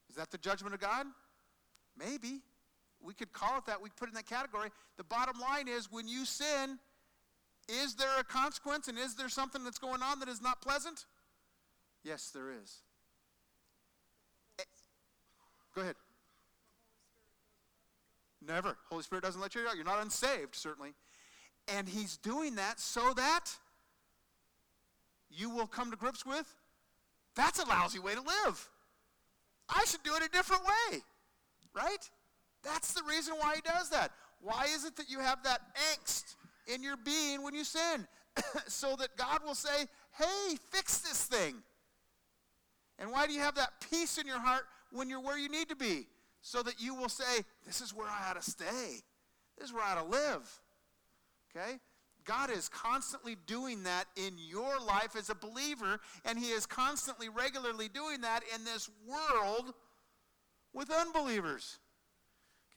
[0.10, 1.08] Is that the judgment of God?
[1.98, 2.42] Maybe.
[3.02, 3.82] We could call it that.
[3.82, 4.70] We put it in that category.
[4.98, 6.80] The bottom line is when you sin,
[7.68, 11.06] is there a consequence and is there something that's going on that is not pleasant?
[12.04, 12.78] Yes, there is.
[14.60, 14.64] Eh,
[15.74, 15.96] go ahead.
[18.48, 18.78] Never.
[18.90, 19.76] Holy Spirit doesn't let you out.
[19.76, 20.94] You're not unsaved, certainly.
[21.68, 23.58] And He's doing that so that
[25.36, 26.54] you will come to grips with
[27.36, 28.70] that's a lousy way to live.
[29.68, 31.00] I should do it a different way,
[31.76, 32.10] right?
[32.64, 34.12] That's the reason why He does that.
[34.40, 35.60] Why is it that you have that
[35.94, 36.36] angst
[36.74, 38.08] in your being when you sin?
[38.68, 39.86] so that God will say,
[40.18, 41.56] hey, fix this thing.
[43.00, 45.68] And why do you have that peace in your heart when you're where you need
[45.68, 46.08] to be?
[46.46, 49.02] so that you will say, This is where I ought to stay.
[49.58, 50.62] This is where I ought to live.
[51.50, 51.80] Okay?
[52.26, 57.30] God is constantly doing that in your life as a believer, and He is constantly,
[57.30, 59.74] regularly doing that in this world
[60.74, 61.80] with unbelievers.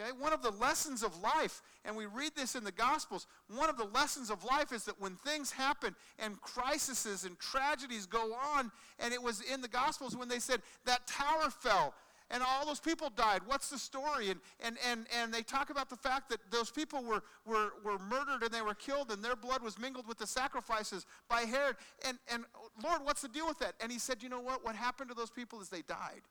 [0.01, 0.11] Okay?
[0.13, 3.77] One of the lessons of life, and we read this in the Gospels, one of
[3.77, 8.71] the lessons of life is that when things happen and crises and tragedies go on,
[8.99, 11.95] and it was in the Gospels when they said that tower fell
[12.31, 13.41] and all those people died.
[13.47, 14.31] What's the story?
[14.31, 17.99] And, and, and, and they talk about the fact that those people were, were, were
[17.99, 21.77] murdered and they were killed and their blood was mingled with the sacrifices by Herod.
[22.07, 22.45] And, and
[22.83, 23.75] Lord, what's the deal with that?
[23.81, 24.65] And he said, you know what?
[24.65, 26.23] What happened to those people is they died.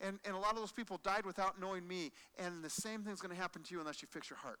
[0.00, 2.12] And, and a lot of those people died without knowing me.
[2.38, 4.60] And the same thing's going to happen to you unless you fix your heart.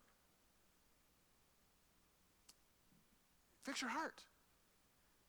[3.62, 4.22] Fix your heart.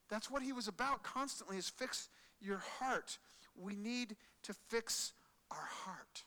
[0.10, 2.10] That's what he was about constantly is fix
[2.40, 3.18] your heart.
[3.60, 5.14] We need to fix
[5.52, 6.24] our heart.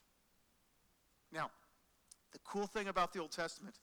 [1.31, 1.49] Now,
[2.31, 3.75] the cool thing about the Old Testament,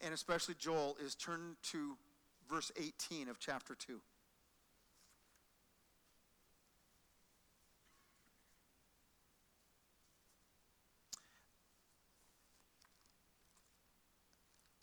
[0.00, 1.96] and especially Joel, is turn to
[2.48, 4.00] verse 18 of chapter 2.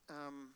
[0.09, 0.49] Um,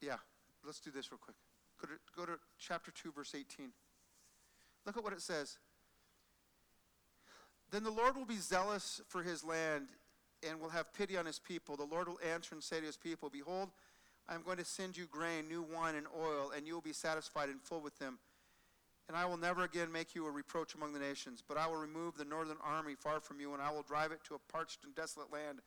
[0.00, 0.16] yeah,
[0.64, 1.36] let's do this real quick.
[1.80, 3.72] Go to, go to chapter 2, verse 18.
[4.86, 5.58] Look at what it says.
[7.70, 9.88] Then the Lord will be zealous for his land
[10.48, 11.76] and will have pity on his people.
[11.76, 13.70] The Lord will answer and say to his people, Behold,
[14.28, 16.92] I am going to send you grain, new wine, and oil, and you will be
[16.92, 18.18] satisfied and full with them.
[19.08, 21.76] And I will never again make you a reproach among the nations, but I will
[21.76, 24.84] remove the northern army far from you, and I will drive it to a parched
[24.84, 25.60] and desolate land,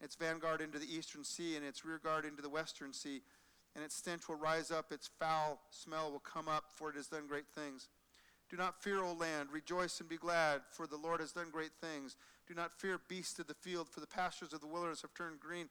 [0.00, 3.22] its vanguard into the eastern sea, and its rearguard into the western sea.
[3.74, 7.06] And its stench will rise up, its foul smell will come up, for it has
[7.06, 7.88] done great things.
[8.48, 9.48] Do not fear, O land.
[9.52, 12.16] Rejoice and be glad, for the Lord has done great things.
[12.46, 15.40] Do not fear beasts of the field, for the pastures of the wilderness have turned
[15.40, 15.68] green,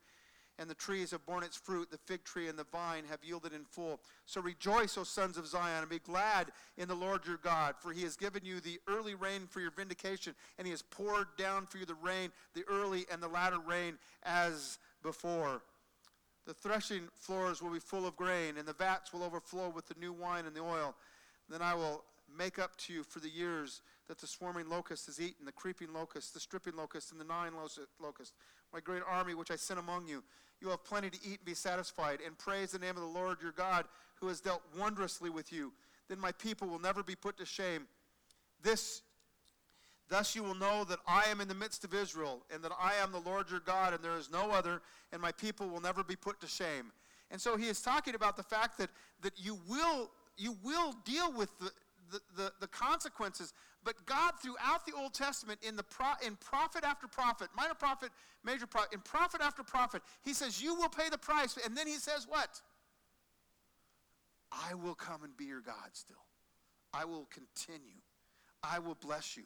[0.60, 1.90] and the trees have borne its fruit.
[1.90, 4.02] The fig tree and the vine have yielded in full.
[4.26, 7.94] So rejoice, O sons of Zion, and be glad in the Lord your God, for
[7.94, 11.68] he has given you the early rain for your vindication, and he has poured down
[11.68, 15.62] for you the rain, the early and the latter rain, as before.
[16.46, 19.96] The threshing floors will be full of grain, and the vats will overflow with the
[20.00, 20.94] new wine and the oil.
[21.50, 22.04] Then I will
[22.38, 25.94] make up to you for the years that the swarming locust has eaten, the creeping
[25.94, 27.54] locust, the stripping locust, and the gnawing
[28.00, 28.34] locust,
[28.74, 30.24] my great army which I sent among you.
[30.62, 33.20] You will have plenty to eat and be satisfied, and praise the name of the
[33.20, 33.86] Lord your God,
[34.20, 35.74] who has dealt wondrously with you.
[36.08, 37.88] Then my people will never be put to shame.
[38.62, 39.02] This
[40.08, 42.94] Thus you will know that I am in the midst of Israel, and that I
[43.02, 44.82] am the Lord your God, and there is no other,
[45.12, 46.92] and my people will never be put to shame.
[47.32, 48.90] And so he is talking about the fact that,
[49.22, 51.72] that you, will, you will deal with the,
[52.36, 53.54] the, the, consequences.
[53.84, 58.10] But God, throughout the Old Testament, in, the pro, in prophet after prophet, minor prophet,
[58.44, 61.58] major prophet, in prophet after prophet, he says, You will pay the price.
[61.64, 62.62] And then he says, What?
[64.52, 66.24] I will come and be your God still.
[66.94, 68.02] I will continue.
[68.64, 69.44] I will bless you.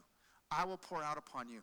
[0.51, 1.61] I will pour out upon you.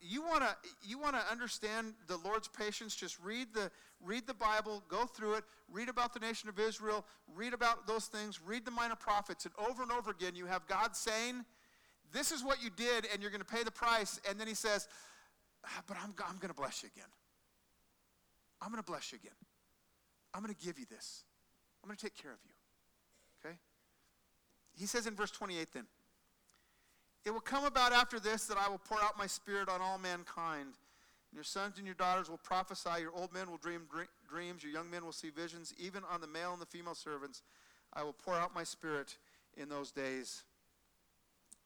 [0.00, 0.54] You want to
[0.86, 2.94] you want to understand the Lord's patience?
[2.94, 3.70] Just read the
[4.04, 8.06] read the Bible, go through it, read about the nation of Israel, read about those
[8.06, 11.46] things, read the minor prophets, and over and over again you have God saying,
[12.12, 14.54] "This is what you did, and you're going to pay the price." And then He
[14.54, 14.86] says,
[15.64, 17.08] ah, "But I'm I'm going to bless you again.
[18.60, 19.36] I'm going to bless you again.
[20.34, 21.24] I'm going to give you this.
[21.82, 22.52] I'm going to take care of you."
[23.48, 23.56] Okay.
[24.76, 25.86] He says in verse 28 then.
[27.24, 29.98] It will come about after this that I will pour out my spirit on all
[29.98, 30.74] mankind.
[31.30, 33.82] And your sons and your daughters will prophesy, your old men will dream
[34.28, 37.42] dreams, your young men will see visions, even on the male and the female servants.
[37.92, 39.16] I will pour out my spirit
[39.56, 40.42] in those days.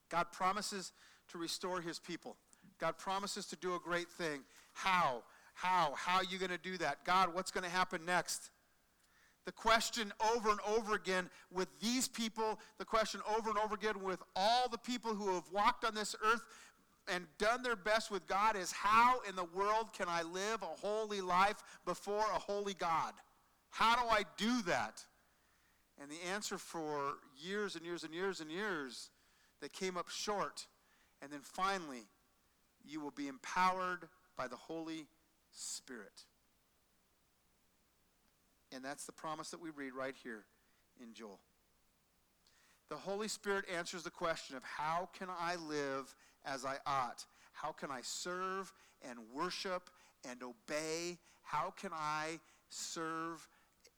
[0.08, 0.92] God promises
[1.32, 2.36] to restore his people.
[2.78, 4.40] God promises to do a great thing.
[4.72, 5.22] How?
[5.54, 5.92] How?
[5.96, 7.04] How are you going to do that?
[7.04, 8.50] God, what's going to happen next?
[9.48, 14.02] The question over and over again with these people, the question over and over again
[14.02, 16.42] with all the people who have walked on this earth
[17.10, 20.66] and done their best with God is how in the world can I live a
[20.66, 23.14] holy life before a holy God?
[23.70, 25.02] How do I do that?
[25.98, 29.08] And the answer for years and years and years and years,
[29.62, 30.66] that came up short.
[31.22, 32.06] And then finally,
[32.84, 35.06] you will be empowered by the Holy
[35.52, 36.24] Spirit.
[38.72, 40.44] And that's the promise that we read right here
[41.00, 41.40] in Joel.
[42.88, 46.14] The Holy Spirit answers the question of how can I live
[46.44, 47.24] as I ought?
[47.52, 48.72] How can I serve
[49.08, 49.90] and worship
[50.28, 51.18] and obey?
[51.42, 52.40] How can I
[52.70, 53.46] serve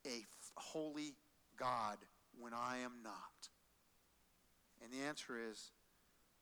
[0.05, 1.15] a holy
[1.57, 1.97] God
[2.39, 3.49] when I am not?
[4.83, 5.71] And the answer is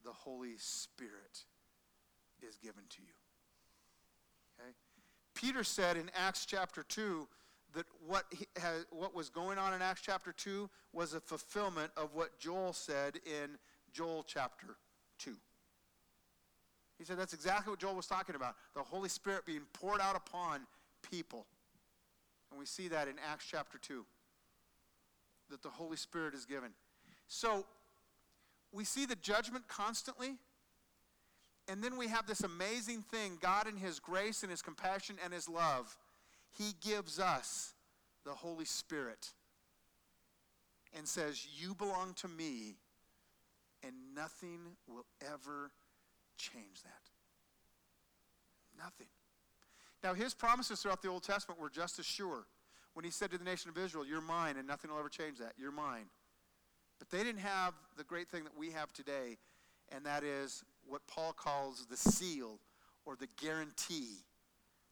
[0.04, 1.44] the Holy Spirit
[2.48, 3.14] is given to you.
[4.60, 4.72] Okay?
[5.36, 7.28] Peter said in Acts chapter 2
[7.76, 8.26] that what,
[8.60, 12.74] has, what was going on in Acts chapter 2 was a fulfillment of what Joel
[12.74, 13.58] said in
[13.94, 14.78] Joel chapter
[15.20, 15.36] 2.
[16.98, 20.16] He said that's exactly what Joel was talking about the Holy Spirit being poured out
[20.16, 20.62] upon
[21.10, 21.46] people.
[22.52, 24.04] And we see that in Acts chapter 2,
[25.52, 26.72] that the Holy Spirit is given.
[27.28, 27.66] So
[28.72, 30.36] we see the judgment constantly.
[31.68, 35.32] And then we have this amazing thing God, in His grace and His compassion and
[35.32, 35.96] His love,
[36.58, 37.74] he gives us
[38.26, 39.30] the Holy Spirit
[40.98, 42.76] and says, You belong to me,
[43.84, 45.72] and nothing will ever
[46.38, 47.02] change that.
[48.78, 49.08] Nothing.
[50.04, 52.46] Now, his promises throughout the Old Testament were just as sure.
[52.94, 55.38] When he said to the nation of Israel, You're mine, and nothing will ever change
[55.40, 55.54] that.
[55.58, 56.06] You're mine.
[56.98, 59.38] But they didn't have the great thing that we have today,
[59.90, 62.60] and that is what Paul calls the seal
[63.06, 64.26] or the guarantee,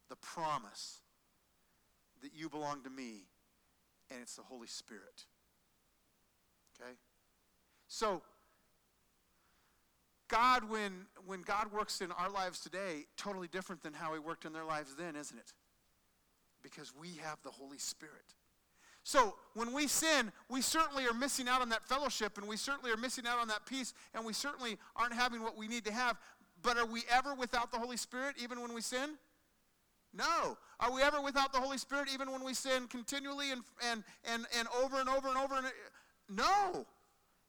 [0.09, 1.01] the promise
[2.21, 3.27] that you belong to me,
[4.11, 5.25] and it's the Holy Spirit.
[6.79, 6.91] Okay?
[7.87, 8.21] So,
[10.27, 14.45] God, when, when God works in our lives today, totally different than how he worked
[14.45, 15.53] in their lives then, isn't it?
[16.61, 18.35] Because we have the Holy Spirit.
[19.03, 22.91] So when we sin, we certainly are missing out on that fellowship, and we certainly
[22.91, 25.93] are missing out on that peace, and we certainly aren't having what we need to
[25.93, 26.17] have.
[26.61, 29.11] But are we ever without the Holy Spirit, even when we sin?
[30.17, 30.57] No.
[30.79, 33.61] Are we ever without the Holy Spirit even when we sin continually and,
[33.91, 35.55] and, and, and over and over and over?
[35.55, 35.67] And,
[36.29, 36.85] no.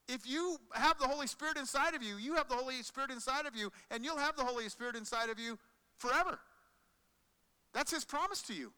[0.07, 3.45] If you have the Holy Spirit inside of you, you have the Holy Spirit inside
[3.45, 5.57] of you, and you'll have the Holy Spirit inside of you
[5.97, 6.39] forever.
[7.73, 8.71] That's His promise to you.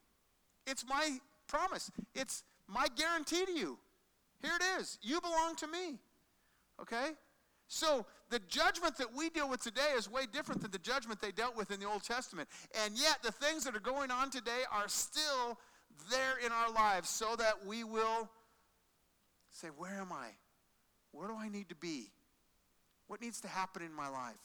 [0.68, 1.90] It's my promise.
[2.14, 3.78] It's my guarantee to you.
[4.42, 4.98] Here it is.
[5.02, 6.00] You belong to me.
[6.82, 7.12] Okay?
[7.74, 11.32] So the judgment that we deal with today is way different than the judgment they
[11.32, 12.50] dealt with in the Old Testament.
[12.84, 15.58] And yet the things that are going on today are still
[16.10, 18.30] there in our lives so that we will
[19.52, 20.32] say, Where am I?
[21.14, 22.12] Where do I need to be?
[23.08, 24.36] What needs to happen in my life?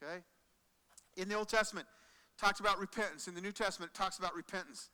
[0.00, 0.22] Okay?
[1.16, 1.88] In the Old Testament,
[2.38, 3.26] talks about repentance.
[3.26, 4.90] In the New Testament, it talks about repentance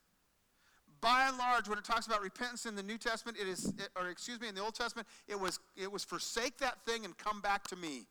[1.01, 4.09] by and large, when it talks about repentance in the New Testament, it is, or
[4.09, 7.41] excuse me, in the Old Testament, it was, it was forsake that thing and come
[7.41, 8.07] back to me.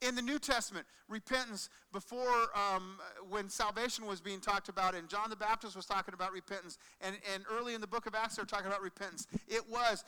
[0.00, 5.28] In the New Testament, repentance before um, when salvation was being talked about, and John
[5.28, 8.44] the Baptist was talking about repentance, and, and early in the book of Acts, they're
[8.44, 9.26] talking about repentance.
[9.48, 10.04] It was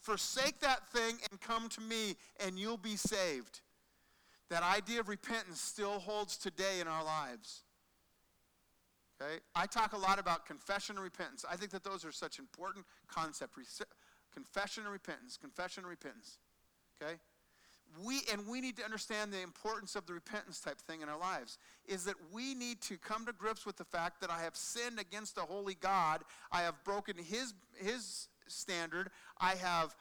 [0.00, 3.60] forsake that thing and come to me, and you'll be saved.
[4.50, 7.62] That idea of repentance still holds today in our lives.
[9.20, 9.40] Okay?
[9.54, 11.44] I talk a lot about confession and repentance.
[11.50, 13.82] I think that those are such important concepts.
[14.32, 16.38] Confession and repentance, confession and repentance.
[17.02, 17.14] Okay?
[18.04, 21.18] We and we need to understand the importance of the repentance type thing in our
[21.18, 21.56] lives.
[21.86, 24.98] Is that we need to come to grips with the fact that I have sinned
[24.98, 26.22] against a holy God.
[26.52, 29.10] I have broken his his standard.
[29.40, 29.94] I have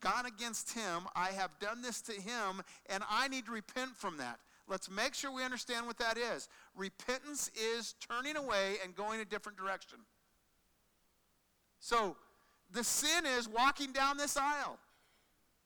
[0.00, 1.04] gone against him.
[1.14, 4.38] I have done this to him, and I need to repent from that.
[4.70, 6.48] Let's make sure we understand what that is.
[6.76, 9.98] Repentance is turning away and going a different direction.
[11.80, 12.16] So,
[12.70, 14.78] the sin is walking down this aisle.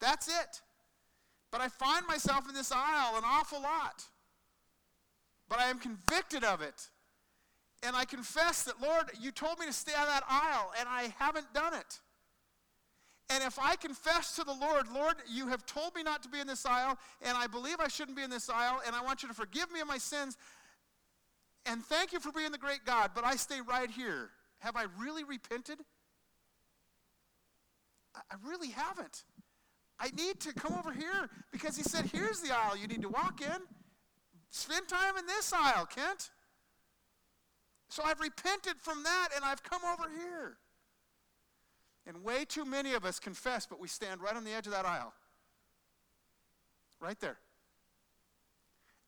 [0.01, 0.63] That's it.
[1.51, 4.05] But I find myself in this aisle an awful lot.
[5.51, 6.89] But I am convicted of it.
[7.83, 11.15] And I confess that, Lord, you told me to stay on that aisle, and I
[11.19, 12.01] haven't done it.
[13.31, 16.41] And if I confess to the Lord, Lord, you have told me not to be
[16.41, 19.23] in this aisle, and I believe I shouldn't be in this aisle, and I want
[19.23, 20.37] you to forgive me of my sins,
[21.67, 24.31] and thank you for being the great God, but I stay right here.
[24.59, 25.79] Have I really repented?
[28.15, 29.25] I really haven't.
[29.99, 33.09] I need to come over here because he said, here's the aisle you need to
[33.09, 33.57] walk in.
[34.51, 36.31] Spend time in this aisle, Kent.
[37.89, 40.57] So I've repented from that and I've come over here.
[42.07, 44.73] And way too many of us confess, but we stand right on the edge of
[44.73, 45.15] that aisle.
[47.01, 47.39] Right there.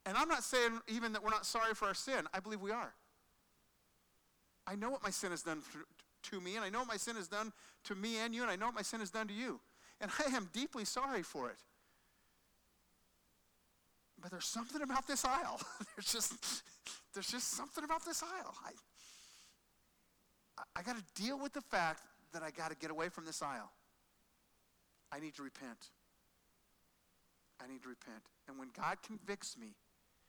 [0.07, 2.27] And I'm not saying even that we're not sorry for our sin.
[2.33, 2.95] I believe we are.
[4.67, 5.63] I know what my sin has done
[6.31, 7.53] to me, and I know what my sin has done
[7.85, 9.61] to me and you, and I know what my sin has done to you.
[10.01, 11.57] And I am deeply sorry for it.
[14.21, 15.61] But there's something about this aisle.
[15.97, 16.63] there's just
[17.15, 18.55] there's just something about this aisle.
[18.65, 18.71] I
[20.75, 22.01] I got to deal with the fact
[22.33, 23.71] that I got to get away from this aisle.
[25.13, 25.91] I need to repent.
[27.63, 28.23] I need to repent.
[28.49, 29.75] And when God convicts me,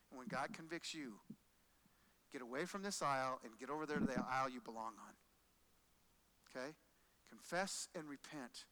[0.09, 1.13] and when God convicts you,
[2.31, 5.13] get away from this aisle and get over there to the aisle you belong on.
[6.49, 6.73] Okay?
[7.29, 8.65] Confess and repent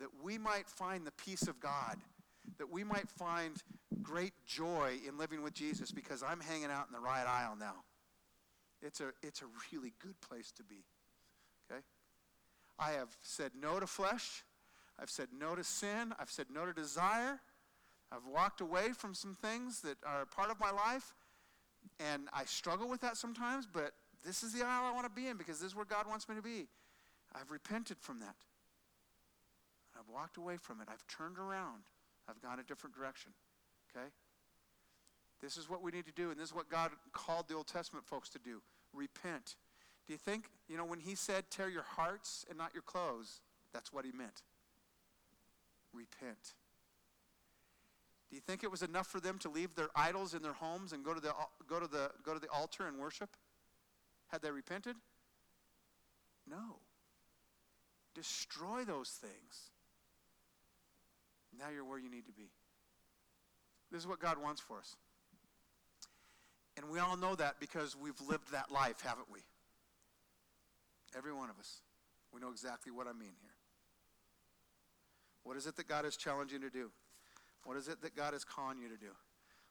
[0.00, 1.96] that we might find the peace of God,
[2.58, 3.62] that we might find
[4.02, 7.84] great joy in living with Jesus because I'm hanging out in the right aisle now.
[8.82, 10.84] It's a, it's a really good place to be.
[12.78, 14.44] I have said no to flesh.
[14.98, 16.12] I've said no to sin.
[16.18, 17.40] I've said no to desire.
[18.12, 21.14] I've walked away from some things that are part of my life.
[22.00, 23.92] And I struggle with that sometimes, but
[24.24, 26.28] this is the aisle I want to be in because this is where God wants
[26.28, 26.66] me to be.
[27.34, 28.36] I've repented from that.
[29.98, 30.88] I've walked away from it.
[30.90, 31.82] I've turned around.
[32.28, 33.32] I've gone a different direction.
[33.90, 34.06] Okay?
[35.42, 37.66] This is what we need to do, and this is what God called the Old
[37.66, 38.62] Testament folks to do
[38.94, 39.56] repent.
[40.06, 43.40] Do you think, you know, when he said, tear your hearts and not your clothes,
[43.72, 44.42] that's what he meant?
[45.92, 46.54] Repent.
[48.28, 50.92] Do you think it was enough for them to leave their idols in their homes
[50.92, 51.32] and go to the,
[51.68, 53.30] go to the, go to the altar and worship?
[54.28, 54.96] Had they repented?
[56.48, 56.76] No.
[58.14, 59.70] Destroy those things.
[61.58, 62.50] Now you're where you need to be.
[63.90, 64.96] This is what God wants for us.
[66.76, 69.40] And we all know that because we've lived that life, haven't we?
[71.16, 71.82] Every one of us.
[72.32, 73.54] We know exactly what I mean here.
[75.44, 76.90] What is it that God is challenging you to do?
[77.64, 79.12] What is it that God is calling you to do?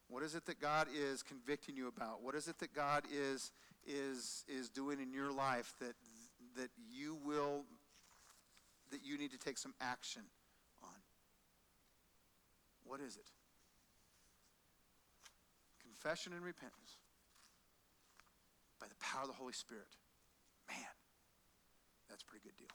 [0.08, 2.22] What is it that God is convicting you about?
[2.22, 3.52] What is it that God is
[3.86, 5.96] is is doing in your life that
[6.56, 7.64] that you will
[8.92, 10.22] that you need to take some action
[10.84, 10.90] on?
[12.86, 13.26] What is it?
[15.82, 16.98] Confession and repentance.
[18.80, 19.88] by the power of the Holy Spirit.
[20.68, 20.78] Man,
[22.14, 22.68] that's a pretty good deal.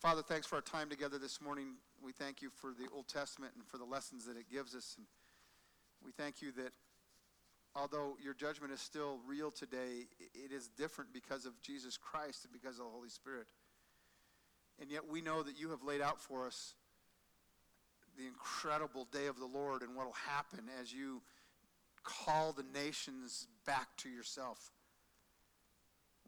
[0.00, 1.76] Father, thanks for our time together this morning.
[2.04, 4.96] We thank you for the Old Testament and for the lessons that it gives us.
[4.98, 5.06] And
[6.04, 6.72] we thank you that
[7.74, 12.52] although your judgment is still real today, it is different because of Jesus Christ and
[12.52, 13.46] because of the Holy Spirit.
[14.78, 16.74] And yet we know that you have laid out for us
[18.18, 21.22] the incredible day of the Lord and what will happen as you
[22.04, 24.70] call the nations back to yourself.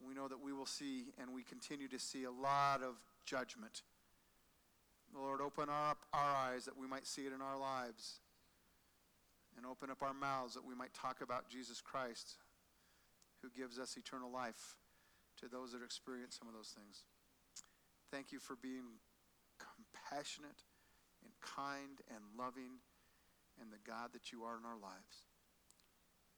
[0.07, 2.94] We know that we will see and we continue to see a lot of
[3.24, 3.82] judgment.
[5.14, 8.20] Lord, open up our eyes that we might see it in our lives.
[9.57, 12.36] And open up our mouths that we might talk about Jesus Christ,
[13.42, 14.76] who gives us eternal life
[15.40, 17.03] to those that experience some of those things.
[18.11, 19.01] Thank you for being
[19.59, 20.64] compassionate
[21.24, 22.80] and kind and loving
[23.61, 25.26] and the God that you are in our lives.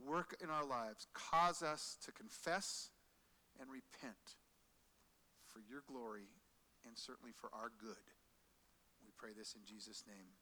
[0.04, 1.06] Work in our lives.
[1.14, 2.90] Cause us to confess
[3.61, 4.38] and repent
[5.48, 6.28] for your glory
[6.86, 8.07] and certainly for our good.
[9.05, 10.38] We pray this in Jesus' name.